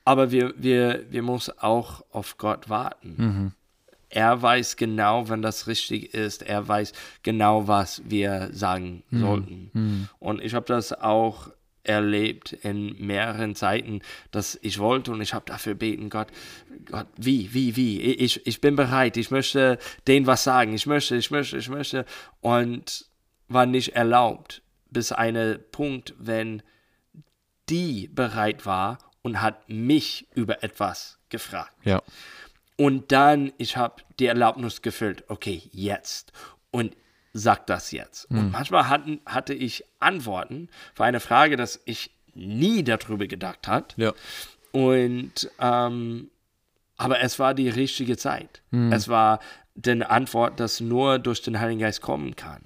aber 0.05 0.31
wir, 0.31 0.53
wir, 0.55 1.05
wir 1.09 1.21
müssen 1.21 1.57
auch 1.59 2.01
auf 2.11 2.37
Gott 2.37 2.69
warten. 2.69 3.53
Er 4.09 4.41
weiß 4.41 4.77
genau, 4.77 5.29
wenn 5.29 5.41
das 5.41 5.67
richtig 5.67 6.13
ist. 6.13 6.41
Er 6.41 6.67
weiß 6.67 6.93
genau, 7.23 7.67
was 7.67 8.01
wir 8.05 8.49
sagen 8.51 9.03
sollten. 9.11 10.09
Und 10.19 10.41
ich 10.41 10.53
habe 10.53 10.65
das 10.65 10.93
auch 10.93 11.49
erlebt 11.87 12.53
in 12.53 12.95
mehreren 13.05 13.55
Zeiten, 13.55 14.01
dass 14.31 14.59
ich 14.61 14.79
wollte 14.79 15.11
und 15.11 15.21
ich 15.21 15.33
habe 15.33 15.45
dafür 15.45 15.73
beten, 15.73 16.09
Gott, 16.09 16.27
Gott, 16.85 17.07
wie, 17.15 17.53
wie, 17.53 17.75
wie, 17.75 18.01
ich, 18.01 18.45
ich 18.45 18.61
bin 18.61 18.75
bereit, 18.75 19.17
ich 19.17 19.31
möchte 19.31 19.79
denen 20.07 20.27
was 20.27 20.43
sagen, 20.43 20.73
ich 20.73 20.85
möchte, 20.85 21.15
ich 21.15 21.31
möchte, 21.31 21.57
ich 21.57 21.69
möchte 21.69 22.05
und 22.41 23.05
war 23.47 23.65
nicht 23.65 23.95
erlaubt, 23.95 24.61
bis 24.89 25.11
einen 25.11 25.59
Punkt, 25.71 26.13
wenn 26.17 26.61
die 27.69 28.09
bereit 28.13 28.65
war 28.65 28.97
und 29.21 29.41
hat 29.41 29.69
mich 29.69 30.27
über 30.35 30.63
etwas 30.63 31.19
gefragt. 31.29 31.73
Ja. 31.83 32.01
Und 32.77 33.11
dann, 33.11 33.51
ich 33.57 33.75
habe 33.75 34.03
die 34.19 34.27
Erlaubnis 34.27 34.81
gefüllt, 34.81 35.23
okay, 35.27 35.63
jetzt. 35.71 36.31
Und 36.71 36.95
sag 37.33 37.67
das 37.67 37.91
jetzt. 37.91 38.29
Und 38.29 38.51
manchmal 38.51 38.87
hatten, 38.89 39.19
hatte 39.25 39.53
ich 39.53 39.83
Antworten 39.99 40.69
für 40.93 41.03
eine 41.03 41.19
Frage, 41.19 41.55
dass 41.55 41.81
ich 41.85 42.11
nie 42.33 42.83
darüber 42.83 43.27
gedacht 43.27 43.67
hat. 43.67 43.95
Ja. 43.97 44.13
Und 44.71 45.49
ähm, 45.59 46.29
aber 46.97 47.21
es 47.21 47.37
war 47.39 47.53
die 47.53 47.69
richtige 47.69 48.17
Zeit. 48.17 48.61
Es 48.71 49.07
war 49.07 49.39
die 49.75 50.03
Antwort, 50.03 50.59
dass 50.59 50.79
nur 50.79 51.19
durch 51.19 51.41
den 51.41 51.59
Heiligen 51.59 51.79
Geist 51.79 52.01
kommen 52.01 52.35
kann. 52.35 52.63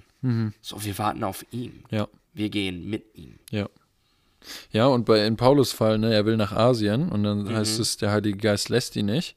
So, 0.60 0.84
wir 0.84 0.96
warten 0.98 1.24
auf 1.24 1.44
ihn. 1.50 1.84
Ja. 1.90 2.08
Wir 2.32 2.48
gehen 2.48 2.88
mit 2.88 3.14
ihm. 3.14 3.38
Ja. 3.50 3.68
Ja, 4.70 4.86
und 4.86 5.04
bei 5.04 5.26
in 5.26 5.36
Paulus 5.36 5.72
Fall, 5.72 5.98
ne, 5.98 6.12
er 6.12 6.24
will 6.24 6.36
nach 6.36 6.52
Asien 6.52 7.10
und 7.10 7.22
dann 7.24 7.54
heißt 7.54 7.78
es, 7.78 7.96
der 7.96 8.10
Heilige 8.10 8.38
Geist 8.38 8.70
lässt 8.70 8.96
ihn 8.96 9.06
nicht. 9.06 9.36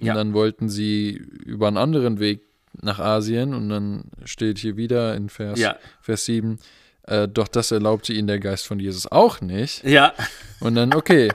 Und 0.00 0.06
Ja. 0.06 0.14
dann 0.14 0.32
wollten 0.34 0.68
sie 0.68 1.10
über 1.44 1.68
einen 1.68 1.76
anderen 1.76 2.18
Weg 2.20 2.42
nach 2.82 2.98
Asien 2.98 3.54
und 3.54 3.68
dann 3.68 4.04
steht 4.24 4.58
hier 4.58 4.76
wieder 4.76 5.14
in 5.14 5.28
Vers, 5.28 5.58
Ja. 5.58 5.76
Vers 6.00 6.26
7, 6.26 6.58
äh, 7.04 7.26
doch 7.28 7.48
das 7.48 7.70
erlaubte 7.70 8.12
ihnen 8.12 8.26
der 8.28 8.38
Geist 8.40 8.66
von 8.66 8.78
Jesus 8.80 9.06
auch 9.10 9.40
nicht. 9.40 9.82
Ja, 9.84 10.12
Und 10.60 10.74
dann, 10.74 10.92
okay, 10.94 11.30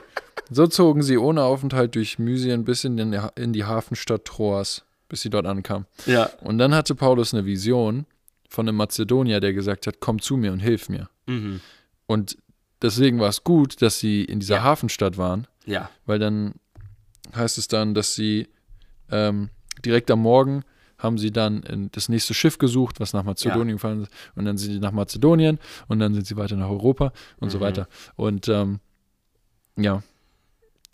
so 0.50 0.66
zogen 0.66 1.02
sie 1.02 1.16
ohne 1.18 1.42
Aufenthalt 1.42 1.94
durch 1.94 2.18
Mysien 2.18 2.64
bis 2.64 2.84
in, 2.84 2.96
den, 2.96 3.18
in 3.36 3.52
die 3.52 3.64
Hafenstadt 3.64 4.24
Troas, 4.24 4.84
bis 5.08 5.22
sie 5.22 5.30
dort 5.30 5.46
ankamen. 5.46 5.86
ja, 6.06 6.26
Und 6.42 6.58
dann 6.58 6.74
hatte 6.74 6.94
Paulus 6.94 7.32
eine 7.34 7.44
Vision 7.44 8.06
von 8.48 8.68
einem 8.68 8.76
Mazedonier, 8.76 9.40
der 9.40 9.52
gesagt 9.54 9.86
hat, 9.86 9.96
komm 10.00 10.20
zu 10.20 10.36
mir 10.36 10.52
und 10.52 10.60
hilf 10.60 10.88
mir. 10.88 11.08
mhm. 11.26 11.60
Und 12.06 12.36
deswegen 12.82 13.18
war 13.18 13.30
es 13.30 13.42
gut, 13.42 13.80
dass 13.80 13.98
sie 13.98 14.24
in 14.24 14.40
dieser 14.40 14.56
Ja. 14.56 14.62
Hafenstadt 14.64 15.16
waren, 15.16 15.46
ja, 15.64 15.88
weil 16.04 16.18
dann 16.18 16.54
heißt 17.34 17.58
es 17.58 17.68
dann, 17.68 17.94
dass 17.94 18.14
sie 18.14 18.48
ähm, 19.10 19.50
direkt 19.84 20.10
am 20.10 20.20
Morgen 20.20 20.64
haben 20.98 21.18
sie 21.18 21.32
dann 21.32 21.88
das 21.92 22.08
nächste 22.08 22.32
Schiff 22.32 22.58
gesucht, 22.58 23.00
was 23.00 23.12
nach 23.12 23.24
Mazedonien 23.24 23.76
gefahren 23.76 24.02
ist. 24.04 24.12
Und 24.36 24.44
dann 24.44 24.56
sind 24.56 24.72
sie 24.72 24.78
nach 24.78 24.92
Mazedonien 24.92 25.58
und 25.88 25.98
dann 25.98 26.14
sind 26.14 26.26
sie 26.28 26.36
weiter 26.36 26.54
nach 26.56 26.68
Europa 26.68 27.12
und 27.40 27.50
so 27.50 27.58
Mhm. 27.58 27.62
weiter. 27.62 27.88
Und 28.14 28.48
ähm, 28.48 28.78
ja, 29.76 30.02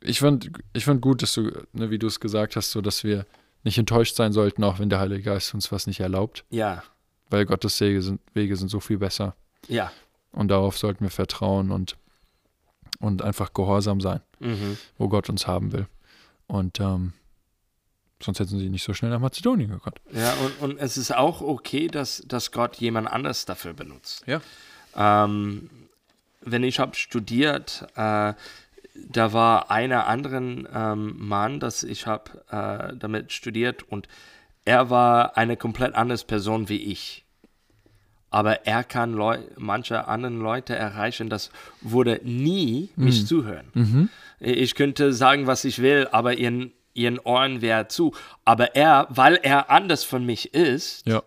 ich 0.01 0.21
fand, 0.21 0.51
ich 0.73 0.85
fand 0.87 1.03
gut, 1.03 1.21
dass 1.23 1.35
du, 1.35 1.51
ne, 1.73 1.91
wie 1.91 1.99
du 1.99 2.07
es 2.07 2.21
gesagt 2.21 2.57
hast, 2.57 2.71
so 2.71 2.81
dass 2.81 3.05
wir 3.05 3.27
nicht 3.65 3.77
enttäuscht 3.77 4.15
sein 4.17 4.33
sollten, 4.33 4.65
auch 4.65 4.79
wenn 4.79 4.89
der 4.89 5.01
Heilige 5.01 5.23
Geist 5.25 5.53
uns 5.53 5.71
was 5.73 5.87
nicht 5.87 6.01
erlaubt, 6.01 6.45
ja, 6.49 6.83
weil 7.29 7.45
Gottes 7.45 7.79
Wege 7.81 8.01
sind, 8.01 8.21
Wege 8.33 8.57
sind 8.57 8.69
so 8.69 8.81
viel 8.81 8.99
besser. 8.99 9.35
ja. 9.69 9.91
Und 10.31 10.49
darauf 10.49 10.77
sollten 10.79 11.05
wir 11.05 11.11
vertrauen 11.11 11.71
und, 11.73 11.97
und 13.01 13.23
einfach 13.23 13.53
gehorsam 13.55 14.01
sein, 14.01 14.21
Mhm. 14.41 14.77
wo 14.99 15.09
Gott 15.09 15.29
uns 15.29 15.47
haben 15.47 15.73
will. 15.73 15.87
Und 16.49 16.81
ähm, 16.81 17.13
sonst 18.21 18.41
hätten 18.41 18.59
sie 18.59 18.69
nicht 18.69 18.83
so 18.83 18.95
schnell 18.95 19.11
nach 19.11 19.21
Mazedonien 19.21 19.71
gekonnt. 19.71 20.01
Ja, 20.13 20.33
und, 20.35 20.61
und 20.61 20.79
es 20.79 20.97
ist 20.97 21.15
auch 21.15 21.41
okay, 21.41 21.87
dass, 21.87 22.25
dass 22.27 22.51
Gott 22.51 22.77
jemand 22.77 23.09
anders 23.09 23.45
dafür 23.45 23.75
benutzt. 23.75 24.25
Ja. 24.27 24.41
Ähm, 24.97 25.71
wenn 26.41 26.65
ich 26.65 26.81
habe 26.81 26.97
studiert, 26.97 27.87
äh, 27.95 28.35
da 28.95 29.33
war 29.33 29.71
einer 29.71 30.07
anderen 30.07 30.67
ähm, 30.73 31.15
Mann, 31.19 31.61
dass 31.61 31.83
ich 31.85 32.07
habe 32.07 32.43
äh, 32.51 32.97
damit 32.97 33.33
studiert 33.33 33.85
und 33.85 34.09
er 34.65 34.91
war 34.91 35.37
eine 35.37 35.57
komplett 35.57 35.95
andere 35.95 36.19
Person 36.25 36.69
wie 36.69 36.83
ich. 36.83 37.25
Aber 38.31 38.67
er 38.67 38.85
kann 38.85 39.13
Leu 39.15 39.39
manche 39.57 40.07
anderen 40.07 40.41
Leute 40.41 40.75
erreichen, 40.75 41.31
das 41.31 41.51
würde 41.81 42.21
nie 42.25 42.91
mich 42.97 43.27
zuhören. 43.27 44.11
Ich 44.39 44.75
könnte 44.75 45.13
sagen, 45.13 45.47
was 45.47 45.65
ich 45.65 45.81
will, 45.81 46.09
aber 46.13 46.35
ihren, 46.35 46.73
ihren 46.95 47.19
Ohren 47.19 47.61
wäre 47.63 47.89
zu. 47.89 48.15
Aber 48.45 48.77
er, 48.77 49.07
weil 49.09 49.37
er 49.43 49.71
anders 49.71 50.05
von 50.05 50.27
mich 50.27 50.53
ist, 50.55 51.07
Ja. 51.07 51.23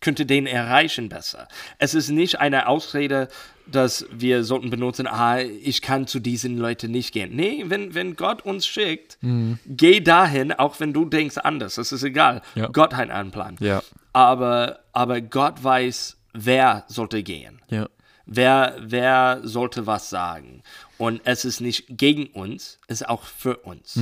könnte 0.00 0.26
den 0.26 0.46
erreichen 0.46 1.08
besser. 1.08 1.48
Es 1.78 1.94
ist 1.94 2.10
nicht 2.10 2.38
eine 2.38 2.68
Ausrede, 2.68 3.28
dass 3.66 4.06
wir 4.12 4.44
sollten 4.44 4.70
benutzen, 4.70 5.08
ah, 5.08 5.40
ich 5.40 5.82
kann 5.82 6.06
zu 6.06 6.20
diesen 6.20 6.56
Leuten 6.58 6.92
nicht 6.92 7.12
gehen. 7.12 7.34
Nee, 7.34 7.64
wenn, 7.66 7.94
wenn 7.94 8.14
Gott 8.14 8.42
uns 8.42 8.64
schickt, 8.66 9.18
geh 9.66 10.00
dahin, 10.00 10.52
auch 10.52 10.78
wenn 10.78 10.92
du 10.92 11.06
denkst 11.06 11.38
anders. 11.38 11.74
Das 11.76 11.90
ist 11.90 12.02
egal. 12.04 12.42
Ja. 12.54 12.68
Gott 12.68 12.94
hat 12.94 13.10
einen 13.10 13.30
Plan. 13.32 13.56
Ja. 13.58 13.82
Aber, 14.12 14.80
aber 14.92 15.20
Gott 15.20 15.64
weiß, 15.64 16.15
wer 16.36 16.84
sollte 16.88 17.22
gehen. 17.22 17.60
Ja. 17.68 17.88
Wer, 18.26 18.76
wer 18.80 19.40
sollte 19.44 19.86
was 19.86 20.10
sagen? 20.10 20.62
Und 20.98 21.20
es 21.24 21.44
ist 21.44 21.60
nicht 21.60 21.84
gegen 21.88 22.26
uns, 22.28 22.78
es 22.88 23.00
ist 23.00 23.08
auch 23.08 23.22
für 23.22 23.58
uns. 23.58 24.00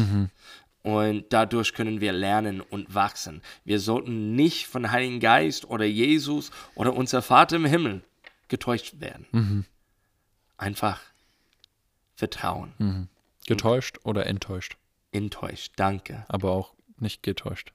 Und 0.83 1.25
dadurch 1.31 1.75
können 1.75 2.01
wir 2.01 2.13
lernen 2.13 2.61
und 2.63 2.95
wachsen. 2.95 3.43
Wir 3.65 3.81
sollten 3.81 4.35
nicht 4.35 4.67
von 4.67 4.91
Heiligen 4.91 5.21
Geist 5.21 5.67
oder 5.67 5.85
Jesus 5.85 6.51
oder 6.75 6.95
unser 6.95 7.21
Vater 7.21 7.57
im 7.57 7.67
Himmel 7.67 8.03
getäuscht 8.49 9.01
werden. 9.01 9.67
Einfach 10.57 11.01
vertrauen. 12.15 13.09
Getäuscht 13.47 13.99
oder 14.05 14.27
enttäuscht. 14.27 14.77
Enttäuscht. 15.13 15.73
Danke. 15.77 16.25
Aber 16.29 16.51
auch 16.53 16.73
nicht 16.99 17.23
getäuscht. 17.23 17.73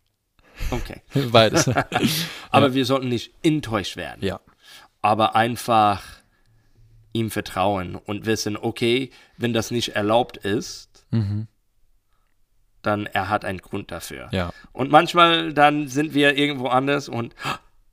Okay. 0.72 1.02
Beides. 1.32 1.70
Aber 2.50 2.74
wir 2.74 2.86
sollten 2.86 3.10
nicht 3.10 3.34
enttäuscht 3.44 3.98
werden. 3.98 4.26
ja. 4.26 4.40
Aber 5.02 5.36
einfach 5.36 6.04
ihm 7.14 7.32
vertrauen 7.32 7.96
und 7.96 8.26
wissen, 8.26 8.58
okay, 8.58 9.12
wenn 9.38 9.54
das 9.54 9.72
nicht 9.72 9.90
erlaubt 9.90 10.38
ist, 10.38 11.06
dann 12.82 13.06
er 13.08 13.30
hat 13.30 13.46
einen 13.46 13.60
Grund 13.60 13.92
dafür. 13.92 14.30
Ja. 14.32 14.52
Und 14.72 14.92
manchmal 14.92 15.54
dann 15.54 15.88
sind 15.88 16.14
wir 16.14 16.38
irgendwo 16.38 16.68
anders 16.68 17.10
und 17.10 17.36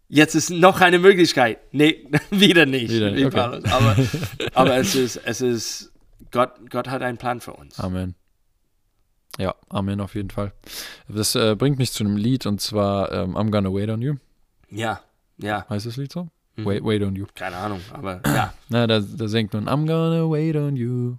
jetzt 0.08 0.34
ist 0.34 0.50
noch 0.50 0.80
eine 0.80 0.98
Möglichkeit. 0.98 1.58
Nee, 1.72 2.06
wieder 2.30 2.66
nicht. 2.66 2.90
Wieder 2.90 3.10
nicht, 3.10 3.26
okay. 3.26 3.60
Aber, 3.70 3.96
aber 4.54 4.76
es 4.76 4.94
ist, 4.94 5.16
es 5.16 5.40
ist, 5.40 5.92
Gott, 6.30 6.52
Gott 6.70 6.88
hat 6.88 7.02
einen 7.02 7.18
Plan 7.18 7.40
für 7.40 7.52
uns. 7.52 7.78
Amen. 7.78 8.14
Ja, 9.38 9.54
Amen 9.68 10.00
auf 10.00 10.14
jeden 10.14 10.30
Fall. 10.30 10.52
Das 11.08 11.34
äh, 11.34 11.56
bringt 11.56 11.78
mich 11.78 11.92
zu 11.92 12.04
einem 12.04 12.16
Lied 12.16 12.46
und 12.46 12.60
zwar 12.60 13.12
ähm, 13.12 13.36
I'm 13.36 13.50
Gonna 13.50 13.72
Wait 13.72 13.90
on 13.90 14.00
You. 14.00 14.14
Ja, 14.70 15.02
ja, 15.38 15.66
Heißt 15.68 15.86
das 15.86 15.96
Lied 15.96 16.12
so? 16.12 16.28
Mhm. 16.56 16.64
Wait, 16.64 16.84
wait 16.84 17.02
on 17.02 17.14
You. 17.16 17.26
keine 17.34 17.56
Ahnung, 17.56 17.80
aber 17.92 18.20
ja. 18.26 18.52
Na, 18.68 18.86
da, 18.86 19.00
da 19.00 19.28
singt 19.28 19.52
man 19.52 19.66
I'm 19.68 19.86
gonna 19.86 20.28
wait 20.30 20.56
on 20.56 20.76
you. 20.76 21.16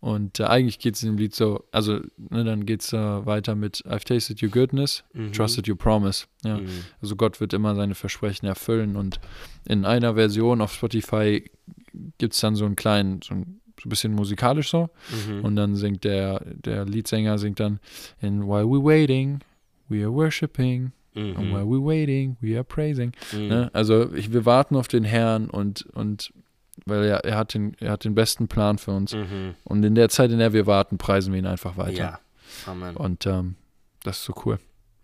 Und 0.00 0.40
äh, 0.40 0.44
eigentlich 0.44 0.78
geht 0.78 0.94
es 0.94 1.02
in 1.02 1.10
dem 1.10 1.18
Lied 1.18 1.34
so, 1.34 1.64
also 1.72 2.00
ne, 2.16 2.42
dann 2.44 2.64
geht 2.64 2.80
es 2.80 2.92
äh, 2.94 3.26
weiter 3.26 3.54
mit 3.54 3.84
I've 3.86 4.04
tasted 4.06 4.42
your 4.42 4.48
goodness, 4.48 5.04
Mhm. 5.12 5.32
trusted 5.32 5.68
your 5.68 5.76
promise. 5.76 6.24
Ja. 6.42 6.56
Mhm. 6.56 6.68
Also 7.02 7.16
Gott 7.16 7.38
wird 7.40 7.52
immer 7.52 7.74
seine 7.74 7.94
Versprechen 7.94 8.46
erfüllen 8.46 8.96
und 8.96 9.20
in 9.66 9.84
einer 9.84 10.14
Version 10.14 10.62
auf 10.62 10.72
Spotify 10.72 11.50
gibt 12.16 12.32
es 12.32 12.40
dann 12.40 12.54
so 12.54 12.64
einen 12.64 12.76
kleinen, 12.76 13.20
so 13.22 13.34
ein, 13.34 13.60
bisschen 13.86 14.12
musikalisch 14.14 14.68
so 14.70 14.90
Mhm. 15.28 15.42
und 15.44 15.56
dann 15.56 15.74
singt 15.74 16.04
der, 16.04 16.44
der 16.46 16.84
Leadsänger 16.84 17.38
singt 17.38 17.60
dann 17.60 17.80
And 18.20 18.42
while 18.44 18.64
we're 18.64 18.84
waiting, 18.84 19.40
we 19.88 20.02
are 20.02 20.12
worshiping 20.12 20.92
and 21.14 21.36
Mhm. 21.38 21.52
while 21.52 21.64
we're 21.66 21.84
waiting, 21.84 22.36
we 22.40 22.54
are 22.56 22.64
praising. 22.64 23.12
Mhm. 23.32 23.48
Ne? 23.48 23.70
Also 23.72 24.12
ich, 24.14 24.32
wir 24.32 24.44
warten 24.46 24.76
auf 24.76 24.88
den 24.88 25.04
Herrn 25.04 25.50
und, 25.50 25.82
und 25.92 26.32
weil 26.86 27.04
er, 27.04 27.24
er, 27.24 27.36
hat 27.36 27.54
den, 27.54 27.74
er 27.80 27.92
hat 27.92 28.04
den 28.04 28.14
besten 28.14 28.48
Plan 28.48 28.78
für 28.78 28.92
uns. 28.92 29.12
Mhm. 29.14 29.54
Und 29.64 29.82
in 29.84 29.94
der 29.94 30.08
Zeit, 30.08 30.30
in 30.30 30.38
der 30.38 30.52
wir 30.52 30.66
warten, 30.66 30.98
preisen 30.98 31.32
wir 31.32 31.38
ihn 31.40 31.46
einfach 31.46 31.76
weiter. 31.76 31.92
Ja, 31.98 32.20
Amen. 32.66 32.96
Und 32.96 33.26
ähm, 33.26 33.56
das 34.02 34.18
ist 34.18 34.24
so 34.24 34.34
cool. 34.44 34.58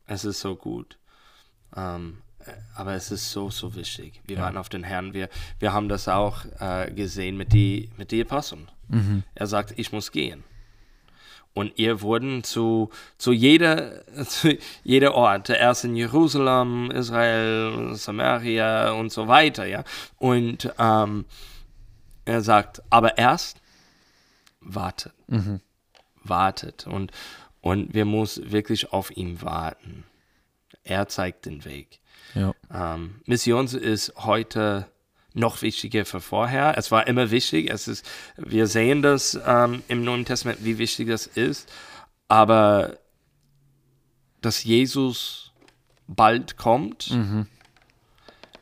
Es 0.06 0.24
ist 0.24 0.40
so 0.40 0.54
gut. 0.56 0.96
Ähm, 1.76 2.18
äh, 2.38 2.52
aber 2.76 2.94
es 2.94 3.10
ist 3.10 3.30
so, 3.30 3.50
so 3.50 3.74
wichtig. 3.74 4.20
Wir 4.26 4.36
Ja. 4.36 4.42
warten 4.42 4.56
auf 4.56 4.68
den 4.68 4.84
Herrn. 4.84 5.12
Wir, 5.14 5.28
wir 5.58 5.72
haben 5.72 5.88
das 5.88 6.08
auch 6.08 6.44
äh, 6.60 6.90
gesehen 6.92 7.36
mit 7.36 7.52
die, 7.52 7.90
mit 7.96 8.10
die 8.10 8.22
Aposteln. 8.22 8.68
Mhm. 8.88 9.22
Er 9.34 9.46
sagt, 9.46 9.74
ich 9.78 9.92
muss 9.92 10.12
gehen. 10.12 10.44
Und 11.56 11.78
ihr 11.78 12.02
wurden 12.02 12.44
zu, 12.44 12.90
zu, 13.16 13.32
jeder, 13.32 14.04
zu 14.26 14.58
jeder 14.84 15.14
Ort, 15.14 15.48
erst 15.48 15.84
in 15.84 15.96
Jerusalem, 15.96 16.90
Israel, 16.90 17.94
Samaria 17.94 18.90
und 18.90 19.10
so 19.10 19.26
weiter, 19.26 19.64
ja. 19.64 19.82
Und 20.18 20.70
ähm, 20.78 21.24
er 22.26 22.42
sagt, 22.42 22.82
aber 22.90 23.16
erst 23.16 23.62
wartet. 24.60 25.14
Mhm. 25.28 25.62
Wartet. 26.22 26.86
Und, 26.86 27.10
und 27.62 27.94
wir 27.94 28.04
müssen 28.04 28.52
wirklich 28.52 28.92
auf 28.92 29.16
ihn 29.16 29.40
warten. 29.40 30.04
Er 30.84 31.08
zeigt 31.08 31.46
den 31.46 31.64
Weg. 31.64 32.00
Ja. 32.34 32.52
Ähm, 32.70 33.22
Mission 33.24 33.64
ist 33.64 34.12
heute 34.18 34.88
noch 35.36 35.62
wichtiger 35.62 36.04
für 36.04 36.20
vorher. 36.20 36.76
Es 36.78 36.90
war 36.90 37.06
immer 37.06 37.30
wichtig. 37.30 37.70
Es 37.70 37.86
ist, 37.88 38.04
wir 38.36 38.66
sehen 38.66 39.02
das 39.02 39.38
ähm, 39.46 39.82
im 39.88 40.02
Neuen 40.02 40.24
Testament, 40.24 40.64
wie 40.64 40.78
wichtig 40.78 41.08
das 41.08 41.26
ist. 41.26 41.70
Aber 42.28 42.98
dass 44.40 44.64
Jesus 44.64 45.52
bald 46.06 46.56
kommt, 46.56 47.10
Mhm. 47.10 47.46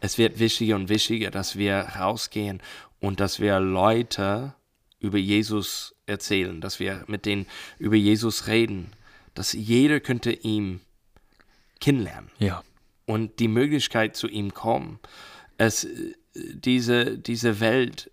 es 0.01 0.19
wird 0.19 0.39
wichtiger 0.39 0.77
und 0.77 0.89
wichtiger, 0.89 1.31
dass 1.31 1.57
wir 1.57 1.77
rausgehen 1.99 2.61
und 3.01 3.21
dass 3.21 3.39
wir 3.41 3.61
Leute 3.61 4.55
über 4.99 5.19
Jesus 5.19 5.95
erzählen, 6.07 6.61
dass 6.61 6.81
wir 6.81 7.05
mit 7.07 7.25
denen 7.27 7.47
über 7.79 7.97
Jesus 7.97 8.47
reden, 8.47 8.91
dass 9.35 9.53
jeder 9.53 10.01
könnte 10.01 10.33
ihn 10.33 10.81
kennenlernen 11.81 12.31
Ja. 12.39 12.63
und 13.07 13.39
die 13.41 13.49
Möglichkeit 13.49 14.17
zu 14.17 14.27
ihm 14.29 14.55
kommen. 14.55 14.99
Es, 15.59 15.87
diese, 16.35 17.19
diese 17.19 17.61
Welt 17.61 18.11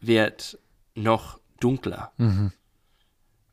wird 0.00 0.58
noch 0.94 1.40
dunkler. 1.60 2.12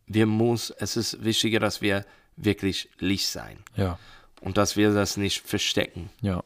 Wir 0.06 0.26
muss, 0.26 0.70
es 0.72 0.98
ist 0.98 1.24
wichtiger, 1.24 1.60
dass 1.60 1.82
wir 1.82 2.06
wirklich 2.36 2.90
Licht 3.00 3.28
sein 3.28 3.58
Ja. 3.76 3.98
und 4.42 4.58
dass 4.58 4.76
wir 4.76 4.94
das 4.94 5.18
nicht 5.18 5.42
verstecken. 5.48 6.10
Ja. 6.22 6.44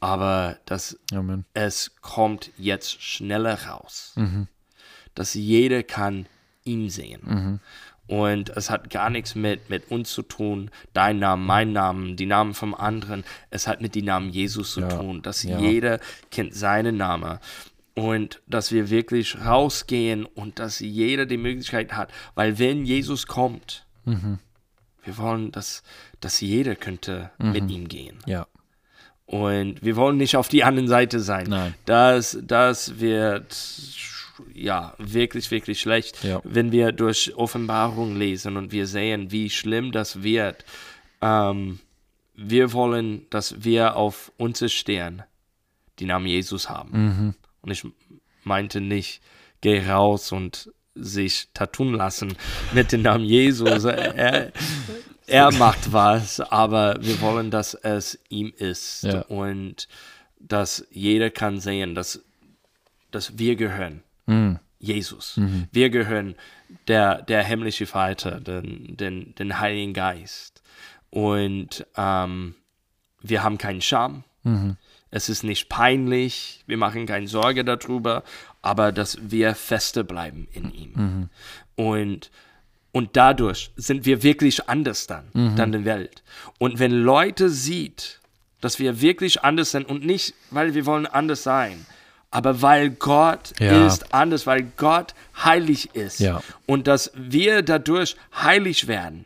Aber 0.00 0.58
dass 0.66 0.98
Amen. 1.12 1.44
es 1.54 1.92
kommt 2.00 2.50
jetzt 2.58 3.00
schneller 3.02 3.66
raus, 3.66 4.14
dass 5.14 5.34
jeder 5.34 5.82
kann 5.84 6.26
ihn 6.64 6.90
sehen. 6.90 7.60
Und 8.12 8.50
es 8.50 8.68
hat 8.68 8.90
gar 8.90 9.08
nichts 9.08 9.34
mit, 9.34 9.70
mit 9.70 9.90
uns 9.90 10.12
zu 10.12 10.20
tun, 10.20 10.70
dein 10.92 11.18
Name, 11.18 11.42
mein 11.42 11.72
Name, 11.72 12.14
die 12.14 12.26
Namen 12.26 12.52
vom 12.52 12.74
anderen. 12.74 13.24
Es 13.48 13.66
hat 13.66 13.80
mit 13.80 13.94
dem 13.94 14.04
Namen 14.04 14.28
Jesus 14.28 14.74
zu 14.74 14.80
Ja. 14.80 14.88
tun, 14.88 15.22
dass 15.22 15.42
Ja. 15.44 15.58
jeder 15.58 15.98
kennt 16.30 16.54
seinen 16.54 16.98
Namen. 16.98 17.38
Und 17.94 18.42
dass 18.46 18.70
wir 18.70 18.90
wirklich 18.90 19.38
rausgehen 19.42 20.26
und 20.26 20.58
dass 20.58 20.80
jeder 20.80 21.24
die 21.24 21.38
Möglichkeit 21.38 21.94
hat. 21.94 22.10
Weil 22.34 22.58
wenn 22.58 22.84
Jesus 22.84 23.26
kommt, 23.26 23.86
wir 24.04 25.16
wollen, 25.18 25.50
dass, 25.50 25.82
dass 26.20 26.40
jeder 26.42 26.74
könnte 26.76 27.30
mit 27.38 27.70
ihm 27.70 27.88
gehen. 27.88 28.18
Ja. 28.26 28.46
Und 29.24 29.82
wir 29.82 29.96
wollen 29.96 30.18
nicht 30.18 30.36
auf 30.36 30.48
die 30.48 30.64
andere 30.64 30.86
Seite 30.88 31.18
sein. 31.20 31.46
Nein. 31.48 31.74
Das, 31.86 32.36
das 32.42 33.00
wird 33.00 33.54
ja 34.54 34.94
wirklich, 34.98 35.50
wirklich 35.50 35.80
schlecht, 35.80 36.22
Ja. 36.24 36.40
wenn 36.44 36.72
wir 36.72 36.92
durch 36.92 37.34
Offenbarung 37.36 38.16
lesen 38.16 38.56
und 38.56 38.72
wir 38.72 38.86
sehen, 38.86 39.30
wie 39.30 39.50
schlimm 39.50 39.92
das 39.92 40.22
wird. 40.22 40.64
Ähm, 41.20 41.80
wir 42.34 42.72
wollen, 42.72 43.26
dass 43.30 43.62
wir 43.64 43.96
auf 43.96 44.32
unser 44.36 44.68
Stern 44.68 45.22
die 45.98 46.06
Namen 46.06 46.26
Jesus 46.26 46.68
haben. 46.70 47.34
Und 47.60 47.70
ich 47.70 47.84
meinte 48.44 48.80
nicht, 48.80 49.20
geh 49.60 49.86
raus 49.86 50.32
und 50.32 50.70
sich 50.94 51.48
tattooen 51.54 51.94
lassen 51.94 52.34
mit 52.72 52.92
dem 52.92 53.02
Namen 53.02 53.24
Jesus. 53.24 53.84
er, 53.84 54.52
er 55.26 55.52
macht 55.52 55.92
was, 55.92 56.40
aber 56.40 56.96
wir 57.00 57.20
wollen, 57.20 57.50
dass 57.50 57.74
es 57.74 58.18
ihm 58.28 58.52
ist 58.56 59.04
Ja. 59.04 59.20
und 59.22 59.88
dass 60.40 60.86
jeder 60.90 61.30
kann 61.30 61.60
sehen, 61.60 61.94
dass, 61.94 62.22
dass 63.10 63.38
wir 63.38 63.54
gehören. 63.56 64.02
Jesus. 64.78 65.38
Wir 65.70 65.90
gehören 65.90 66.34
der, 66.88 67.22
der 67.22 67.44
himmlische 67.44 67.86
Vater, 67.86 68.40
den, 68.40 68.96
den, 68.96 69.34
den 69.36 69.60
Heiligen 69.60 69.92
Geist. 69.94 70.62
Und 71.10 71.86
ähm, 71.96 72.54
wir 73.20 73.42
haben 73.42 73.58
keinen 73.58 73.80
Scham. 73.80 74.24
Es 75.10 75.28
ist 75.28 75.44
nicht 75.44 75.68
peinlich, 75.68 76.64
wir 76.66 76.78
machen 76.78 77.06
keine 77.06 77.28
Sorge 77.28 77.64
darüber, 77.64 78.24
aber 78.62 78.90
dass 78.92 79.18
wir 79.30 79.54
feste 79.54 80.02
bleiben 80.04 80.48
in 80.52 80.72
ihm. 80.72 81.28
Und, 81.76 82.30
und 82.92 83.10
dadurch 83.16 83.70
sind 83.76 84.04
wir 84.04 84.22
wirklich 84.22 84.68
anders 84.68 85.06
dann, 85.06 85.24
dann 85.56 85.72
in 85.74 85.84
der 85.84 85.96
Welt. 85.96 86.22
Und 86.58 86.78
wenn 86.78 86.92
Leute 86.92 87.50
sieht, 87.50 88.20
dass 88.60 88.78
wir 88.78 89.00
wirklich 89.00 89.44
anders 89.44 89.72
sind 89.72 89.88
und 89.88 90.04
nicht, 90.04 90.34
weil 90.50 90.74
wir 90.74 90.86
wollen 90.86 91.06
anders 91.06 91.42
sein, 91.42 91.84
aber 92.32 92.60
weil 92.62 92.90
Gott 92.90 93.52
Ja. 93.60 93.86
ist 93.86 94.12
anders, 94.12 94.46
weil 94.46 94.64
Gott 94.76 95.14
heilig 95.44 95.94
ist 95.94 96.18
Ja. 96.20 96.42
und 96.66 96.86
dass 96.88 97.12
wir 97.14 97.62
dadurch 97.62 98.16
heilig 98.34 98.88
werden, 98.88 99.24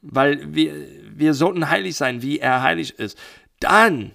weil 0.00 0.54
wir, 0.54 0.72
wir 1.14 1.34
sollten 1.34 1.68
heilig 1.68 1.96
sein, 1.96 2.22
wie 2.22 2.38
er 2.38 2.62
heilig 2.62 2.98
ist, 2.98 3.18
dann 3.60 4.12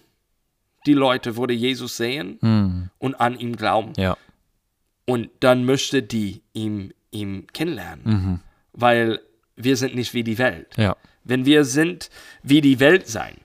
die 0.85 0.93
Leute 0.93 1.37
würde 1.37 1.53
Jesus 1.53 1.95
sehen 1.97 2.89
und 2.97 3.15
an 3.15 3.39
ihm 3.39 3.55
glauben. 3.55 3.93
Ja. 3.97 4.17
Und 5.05 5.29
dann 5.41 5.65
möchte 5.65 6.01
die 6.01 6.41
ihm, 6.53 6.91
ihm 7.11 7.47
kennenlernen, 7.53 8.41
weil 8.73 9.19
wir 9.55 9.77
sind 9.77 9.95
nicht 9.95 10.13
wie 10.13 10.23
die 10.23 10.37
Welt. 10.37 10.67
Ja. 10.77 10.95
Wenn 11.25 11.45
wir 11.45 11.63
sind 11.65 12.09
wie 12.41 12.59
die 12.61 12.79
Welt 12.79 13.07
sein, 13.07 13.35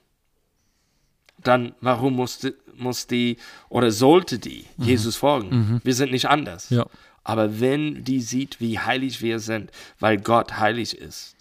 dann 1.42 1.72
warum 1.80 2.14
musste, 2.16 2.54
muss 2.76 3.06
die 3.06 3.36
oder 3.68 3.90
sollte 3.90 4.38
die 4.38 4.64
Jesus 4.76 5.16
folgen? 5.16 5.80
Wir 5.84 5.94
sind 5.94 6.12
nicht 6.12 6.26
anders. 6.28 6.70
Ja. 6.70 6.86
Aber 7.24 7.60
wenn 7.60 8.04
die 8.04 8.20
sieht, 8.20 8.60
wie 8.60 8.78
heilig 8.78 9.20
wir 9.22 9.38
sind, 9.40 9.70
weil 9.98 10.18
Gott 10.18 10.58
heilig 10.58 10.96
ist, 10.96 11.36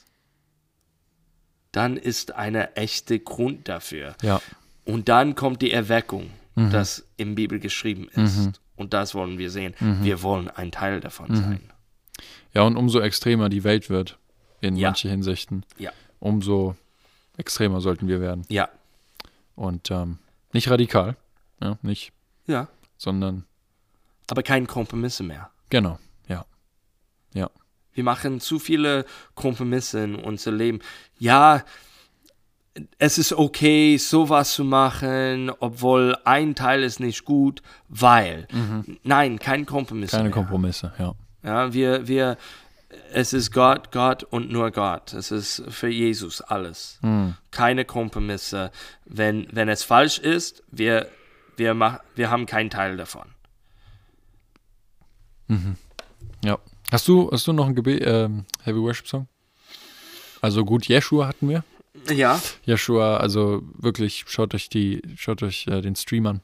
dann 1.72 1.98
ist 1.98 2.34
eine 2.36 2.76
echte 2.76 3.20
Grund 3.20 3.68
dafür. 3.68 4.16
Ja. 4.22 4.42
Und 4.86 5.10
dann 5.10 5.36
kommt 5.36 5.62
die 5.62 5.72
Erweckung, 5.72 6.30
das 6.56 7.06
im 7.18 7.36
Bibel 7.36 7.60
geschrieben 7.60 8.08
ist. 8.14 8.60
Und 8.76 8.94
das 8.94 9.14
wollen 9.14 9.38
wir 9.38 9.52
sehen. 9.52 9.76
Wir 10.02 10.24
wollen 10.24 10.50
ein 10.50 10.72
Teil 10.72 11.00
davon 11.02 11.36
sein. 11.36 11.60
Ja, 12.54 12.64
und 12.64 12.78
umso 12.78 13.00
extremer 13.00 13.50
die 13.50 13.64
Welt 13.64 13.90
wird, 13.92 14.18
in 14.62 14.76
Ja. 14.76 14.88
manchen 14.90 15.12
Hinsichten, 15.12 15.64
Ja, 15.78 15.92
umso 16.20 16.76
extremer 17.38 17.80
sollten 17.82 18.08
wir 18.08 18.20
werden. 18.22 18.44
ja, 18.50 18.70
Und 19.58 19.90
ähm, 19.90 20.20
nicht 20.54 20.70
radikal, 20.70 21.18
ja, 21.62 21.80
nicht, 21.82 22.14
ja. 22.46 22.68
sondern 22.96 23.46
Aber 24.30 24.44
kein 24.44 24.68
Kompromisse 24.68 25.24
mehr. 25.24 25.50
genau, 25.70 25.98
ja. 26.28 26.46
Ja. 27.34 27.50
Wir 27.92 28.04
machen 28.04 28.40
zu 28.40 28.60
viele 28.60 29.06
Kompromisse 29.34 30.04
in 30.04 30.16
unser 30.16 30.52
Leben. 30.52 30.80
Ja, 31.18 31.64
es 33.00 33.18
ist 33.18 33.34
okay, 33.34 33.98
sowas 33.98 34.54
zu 34.54 34.64
machen, 34.64 35.52
obwohl 35.60 36.16
ein 36.24 36.54
Teil 36.54 36.84
ist 36.84 37.00
nicht 37.00 37.26
gut, 37.26 37.64
weil. 37.90 38.48
Nein, 39.02 39.40
kein 39.40 39.66
Kompromiss. 39.66 40.12
Keine 40.12 40.26
mehr. 40.26 40.32
Kompromisse, 40.34 40.94
ja. 41.00 41.16
Ja, 41.42 41.74
wir, 41.74 42.08
wir, 42.08 42.38
es 43.12 43.34
ist 43.34 43.52
Gott, 43.52 43.92
Gott 43.92 44.24
und 44.24 44.52
nur 44.52 44.72
Gott. 44.72 45.14
Es 45.14 45.32
ist 45.32 45.64
für 45.70 45.90
Jesus 45.90 46.42
alles. 46.42 47.00
Keine 47.52 47.86
Kompromisse. 47.86 48.72
Wenn, 49.06 49.48
wenn 49.52 49.70
es 49.70 49.84
falsch 49.84 50.20
ist, 50.20 50.64
wir, 50.72 51.10
wir, 51.58 51.74
mach, 51.74 52.00
wir 52.16 52.30
haben 52.30 52.46
keinen 52.46 52.70
Teil 52.70 52.98
davon. 52.98 53.28
Ja. 56.44 56.60
Hast 56.92 57.08
du, 57.08 57.30
hast 57.32 57.48
du 57.48 57.54
noch 57.54 57.68
ein 57.68 57.76
Gebet, 57.76 58.04
ähm, 58.06 58.46
Heavy 58.64 58.80
Worship 58.80 59.08
Song? 59.08 59.28
Also 60.42 60.64
gut, 60.64 60.88
Jeshua 60.88 61.28
hatten 61.28 61.50
wir. 61.50 61.64
Ja. 62.14 62.40
Jeshua, 62.64 63.18
also 63.18 63.64
wirklich, 63.74 64.26
schaut 64.28 64.54
euch 64.54 64.70
die, 64.70 65.02
schaut 65.16 65.44
euch 65.44 65.68
äh, 65.68 65.82
den 65.82 65.96
Stream 65.96 66.28
an. 66.28 66.42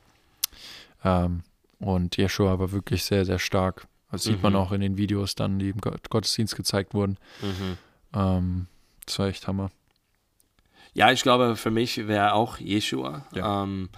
Ähm, 1.04 1.44
und 1.80 2.18
Jeshua 2.18 2.60
war 2.60 2.72
wirklich 2.72 3.04
sehr, 3.04 3.24
sehr 3.26 3.40
stark. 3.40 3.88
Das 4.14 4.24
sieht 4.24 4.42
man 4.44 4.54
Mhm. 4.54 4.60
auch 4.60 4.72
in 4.72 4.80
den 4.82 4.96
Videos 4.98 5.34
dann, 5.36 5.58
die 5.60 5.70
im 5.70 5.82
Gott- 5.82 6.10
Gottesdienst 6.10 6.56
gezeigt 6.56 6.94
wurden. 6.94 7.18
Mhm. 7.42 7.78
Ähm, 8.14 8.68
das 9.06 9.18
war 9.20 9.28
echt 9.28 9.48
Hammer. 9.48 9.72
Ja, 10.94 11.12
ich 11.12 11.24
glaube, 11.24 11.56
für 11.56 11.72
mich 11.72 12.08
wäre 12.08 12.34
auch 12.34 12.60
Jeshua. 12.60 13.26
Ja. 13.34 13.64
Ähm, 13.64 13.90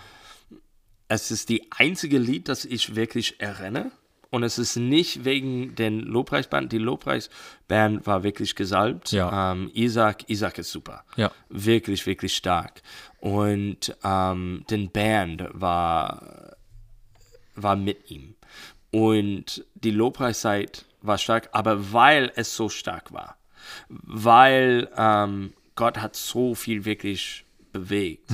es 1.09 1.29
ist 1.31 1.49
die 1.49 1.69
einzige 1.71 2.17
Lied, 2.17 2.47
das 2.47 2.63
ich 2.65 2.95
wirklich 2.95 3.39
erinnere. 3.41 3.91
Und 4.31 4.43
es 4.43 4.57
ist 4.57 4.75
nicht 4.77 5.23
wegen 5.23 5.75
den 5.75 5.99
Lobpreisband. 5.99 6.71
Die 6.71 6.77
Lobpreisband 6.77 8.05
war 8.07 8.23
wirklich 8.23 8.55
gesalbt. 8.55 9.11
Ja. 9.11 9.51
Ähm, 9.51 9.69
Isaac, 9.73 10.29
Isaac 10.29 10.57
ist 10.57 10.71
super. 10.71 11.03
Ja. 11.15 11.31
Wirklich, 11.49 12.05
wirklich 12.05 12.35
stark. 12.35 12.81
Und 13.19 13.95
ähm, 14.03 14.65
den 14.69 14.89
Band 14.91 15.43
war, 15.51 16.55
war 17.55 17.75
mit 17.75 18.09
ihm. 18.11 18.35
Und 18.95 19.65
die 19.73 19.91
Lobpreiszeit 19.91 20.85
war 21.01 21.17
stark, 21.17 21.49
aber 21.51 21.91
weil 21.91 22.31
es 22.37 22.55
so 22.55 22.69
stark 22.69 23.11
war, 23.11 23.35
weil 23.89 24.89
ähm, 24.95 25.51
Gott 25.75 25.97
hat 25.97 26.15
so 26.15 26.55
viel 26.55 26.85
wirklich 26.85 27.43
bewegt. 27.73 28.31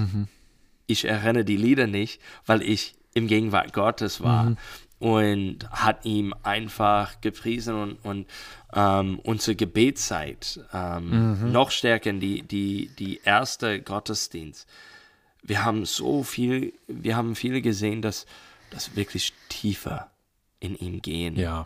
Ich 0.85 1.05
erinnere 1.05 1.45
die 1.45 1.57
Lieder 1.57 1.87
nicht, 1.87 2.21
weil 2.45 2.61
ich 2.61 2.93
im 3.15 3.25
Gegenwart 3.25 3.73
Gottes 3.73 4.21
war 4.21 4.55
und 4.99 5.67
hat 5.71 6.05
ihm 6.05 6.31
einfach 6.43 7.19
gepriesen 7.21 7.73
und, 7.73 7.93
und 8.05 8.27
ähm, 8.75 9.17
unsere 9.23 9.55
Gebetszeit 9.55 10.59
ähm, 10.73 11.51
noch 11.51 11.71
stärker 11.71 12.13
die, 12.13 12.43
die, 12.43 12.91
die 12.99 13.19
erste 13.23 13.81
Gottesdienst. 13.81 14.69
Wir 15.41 15.65
haben 15.65 15.85
so 15.85 16.21
viel, 16.21 16.73
wir 16.85 17.15
haben 17.15 17.33
viele 17.33 17.63
gesehen, 17.63 18.03
dass 18.03 18.27
das 18.69 18.95
wirklich 18.95 19.33
tiefer 19.49 20.10
in 20.61 20.75
ihm 20.77 21.01
gehen. 21.01 21.35
Ja, 21.37 21.65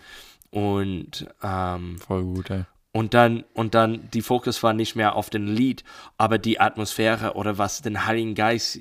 Und 0.49 1.27
ähm, 1.43 1.99
voll 1.99 2.23
gut, 2.23 2.49
ey. 2.49 2.63
und 2.93 3.13
dann, 3.13 3.43
und 3.53 3.75
dann, 3.75 4.09
die 4.11 4.21
Fokus 4.23 4.63
war 4.63 4.73
nicht 4.73 4.95
mehr 4.95 5.15
auf 5.15 5.29
den 5.29 5.47
Lied, 5.47 5.83
aber 6.17 6.37
die 6.39 6.59
Atmosphäre 6.59 7.33
oder 7.35 7.57
was 7.57 7.81
den 7.83 8.05
Heiligen 8.07 8.33
Geist 8.35 8.79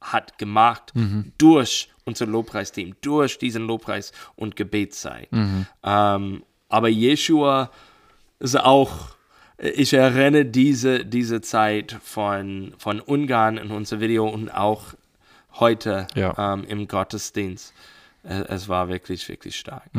hat 0.00 0.36
gemacht 0.36 0.92
durch 1.38 1.88
unser 2.04 2.26
Lobpreisteam, 2.26 2.96
durch 3.02 3.38
diesen 3.38 3.66
Lobpreis 3.68 4.10
und 4.34 4.56
Gebetszeit. 4.56 5.28
Ähm, 5.84 6.42
aber 6.68 6.88
Jeshua 6.88 7.70
ist 8.40 8.58
auch, 8.58 9.14
ich 9.58 9.92
erinnere 9.92 10.44
diese, 10.44 11.04
diese 11.04 11.40
Zeit 11.40 11.96
von, 12.02 12.74
von 12.78 12.98
Ungarn 12.98 13.58
in 13.58 13.70
unser 13.70 14.00
Video 14.00 14.28
und 14.28 14.48
auch 14.52 14.94
heute 15.60 16.08
Ja. 16.16 16.54
ähm, 16.54 16.64
im 16.64 16.88
Gottesdienst. 16.88 17.72
Es, 18.22 18.68
war 18.68 18.88
wirklich, 18.88 19.28
wirklich 19.28 19.56
stark. 19.56 19.90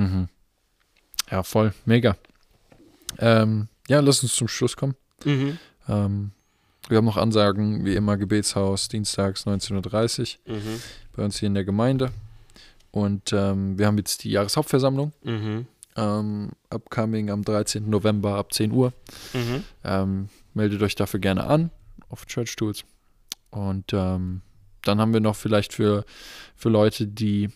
Ja, 1.30 1.44
voll. 1.44 1.74
Mega. 1.86 2.16
Ähm, 3.20 3.68
ja, 3.88 4.00
lass 4.00 4.24
uns 4.24 4.36
zum 4.36 4.48
Schluss 4.48 4.76
kommen. 4.76 4.96
Mhm. 5.26 5.58
Ähm, 5.88 6.32
wir 6.90 6.98
haben 6.98 7.06
noch 7.06 7.18
Ansagen, 7.18 7.86
wie 7.86 7.96
immer, 7.96 8.18
Gebetshaus, 8.18 8.88
dienstags 8.88 9.46
19.30 9.46 10.38
Uhr 10.48 10.56
Mhm. 10.56 10.82
bei 11.16 11.24
uns 11.24 11.40
hier 11.40 11.48
in 11.48 11.54
der 11.54 11.64
Gemeinde. 11.66 12.12
Und 12.92 13.34
ähm, 13.34 13.78
wir 13.80 13.88
haben 13.88 13.98
jetzt 13.98 14.24
die 14.24 14.32
Jahreshauptversammlung, 14.32 15.14
Mhm. 15.24 15.68
ähm, 15.96 16.52
upcoming 16.70 17.30
am 17.30 17.44
13. 17.44 17.90
November 17.90 18.36
ab 18.36 18.54
10 18.54 18.72
Uhr. 18.72 18.94
Mhm. 19.34 19.64
Ähm, 19.84 20.30
meldet 20.54 20.82
euch 20.82 20.96
dafür 20.96 21.20
gerne 21.20 21.46
an 21.46 21.72
auf 22.10 22.26
Church 22.26 22.56
Tools. 22.56 22.84
Und 23.50 23.94
ähm, 23.94 24.42
dann 24.84 25.00
haben 25.00 25.14
wir 25.14 25.22
noch 25.22 25.36
vielleicht 25.36 25.74
für, 25.74 26.06
für 26.56 26.70
Leute, 26.70 27.08
die 27.08 27.50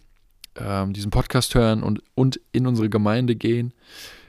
ähm, 0.59 0.93
diesen 0.93 1.11
Podcast 1.11 1.55
hören 1.55 1.83
und, 1.83 2.01
und 2.15 2.39
in 2.51 2.67
unsere 2.67 2.89
Gemeinde 2.89 3.35
gehen, 3.35 3.73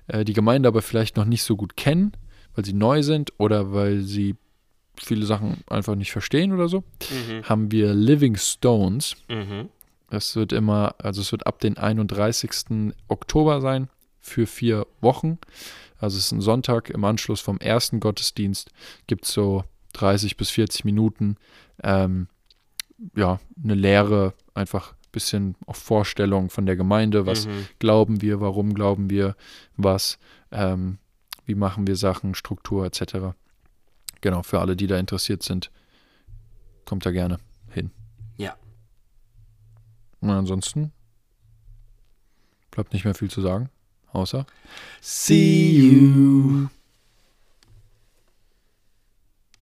äh, 0.07 0.25
die 0.25 0.33
Gemeinde 0.33 0.69
aber 0.69 0.83
vielleicht 0.83 1.17
noch 1.17 1.25
nicht 1.25 1.43
so 1.43 1.57
gut 1.57 1.77
kennen, 1.77 2.12
weil 2.55 2.64
sie 2.64 2.73
neu 2.73 3.03
sind 3.03 3.33
oder 3.38 3.73
weil 3.73 4.01
sie 4.03 4.37
viele 4.97 5.27
Sachen 5.27 5.62
einfach 5.69 5.95
nicht 5.95 6.11
verstehen 6.12 6.53
oder 6.53 6.69
so, 6.69 6.83
Mhm. 7.11 7.45
haben 7.45 7.71
wir 7.71 7.95
Living 7.95 8.37
Stones. 8.37 9.14
Mhm. 9.29 9.69
Es 10.11 10.35
wird 10.37 10.53
immer, 10.53 10.95
also 10.99 11.21
es 11.21 11.31
wird 11.33 11.47
ab 11.47 11.61
den 11.61 11.77
31. 11.77 12.93
Oktober 13.09 13.61
sein 13.61 13.88
für 14.21 14.47
vier 14.47 14.87
Wochen. 15.01 15.38
Also 15.99 16.17
es 16.19 16.27
ist 16.27 16.33
ein 16.33 16.41
Sonntag 16.41 16.91
im 16.91 17.05
Anschluss 17.05 17.41
vom 17.41 17.59
ersten 17.59 18.01
Gottesdienst. 18.01 18.71
Gibt 19.07 19.25
es 19.27 19.33
so 19.33 19.64
30 19.95 20.37
bis 20.37 20.51
40 20.51 20.85
Minuten. 20.85 21.37
Ähm, 21.83 22.29
ja, 23.14 23.38
eine 23.62 23.75
Lehre, 23.75 24.35
einfach 24.55 24.93
ein 24.93 24.98
bisschen 25.12 25.55
auf 25.66 25.77
Vorstellung 25.77 26.51
von 26.51 26.66
der 26.66 26.77
Gemeinde. 26.77 27.27
Was 27.27 27.47
Mhm. 27.47 27.66
glauben 27.79 28.21
wir, 28.23 28.40
warum 28.40 28.75
glauben 28.75 29.11
wir 29.11 29.37
was, 29.77 30.18
ähm, 30.53 30.99
wie 31.47 31.55
machen 31.55 31.87
wir 31.87 31.97
Sachen, 31.97 32.35
Struktur 32.35 32.85
etc. 32.87 33.35
Genau, 34.21 34.42
für 34.42 34.61
alle, 34.61 34.77
die 34.77 34.87
da 34.87 34.99
interessiert 34.99 35.42
sind, 35.42 35.71
kommt 36.85 37.07
da 37.07 37.11
gerne 37.11 37.38
hin. 37.71 37.90
Ja. 38.37 38.57
Und 40.21 40.31
ansonsten 40.31 40.92
bleibt 42.71 42.92
nicht 42.92 43.05
mehr 43.05 43.14
viel 43.14 43.31
zu 43.31 43.40
sagen, 43.40 43.71
außer 44.12 44.47
See 45.01 45.71
you. 45.90 46.68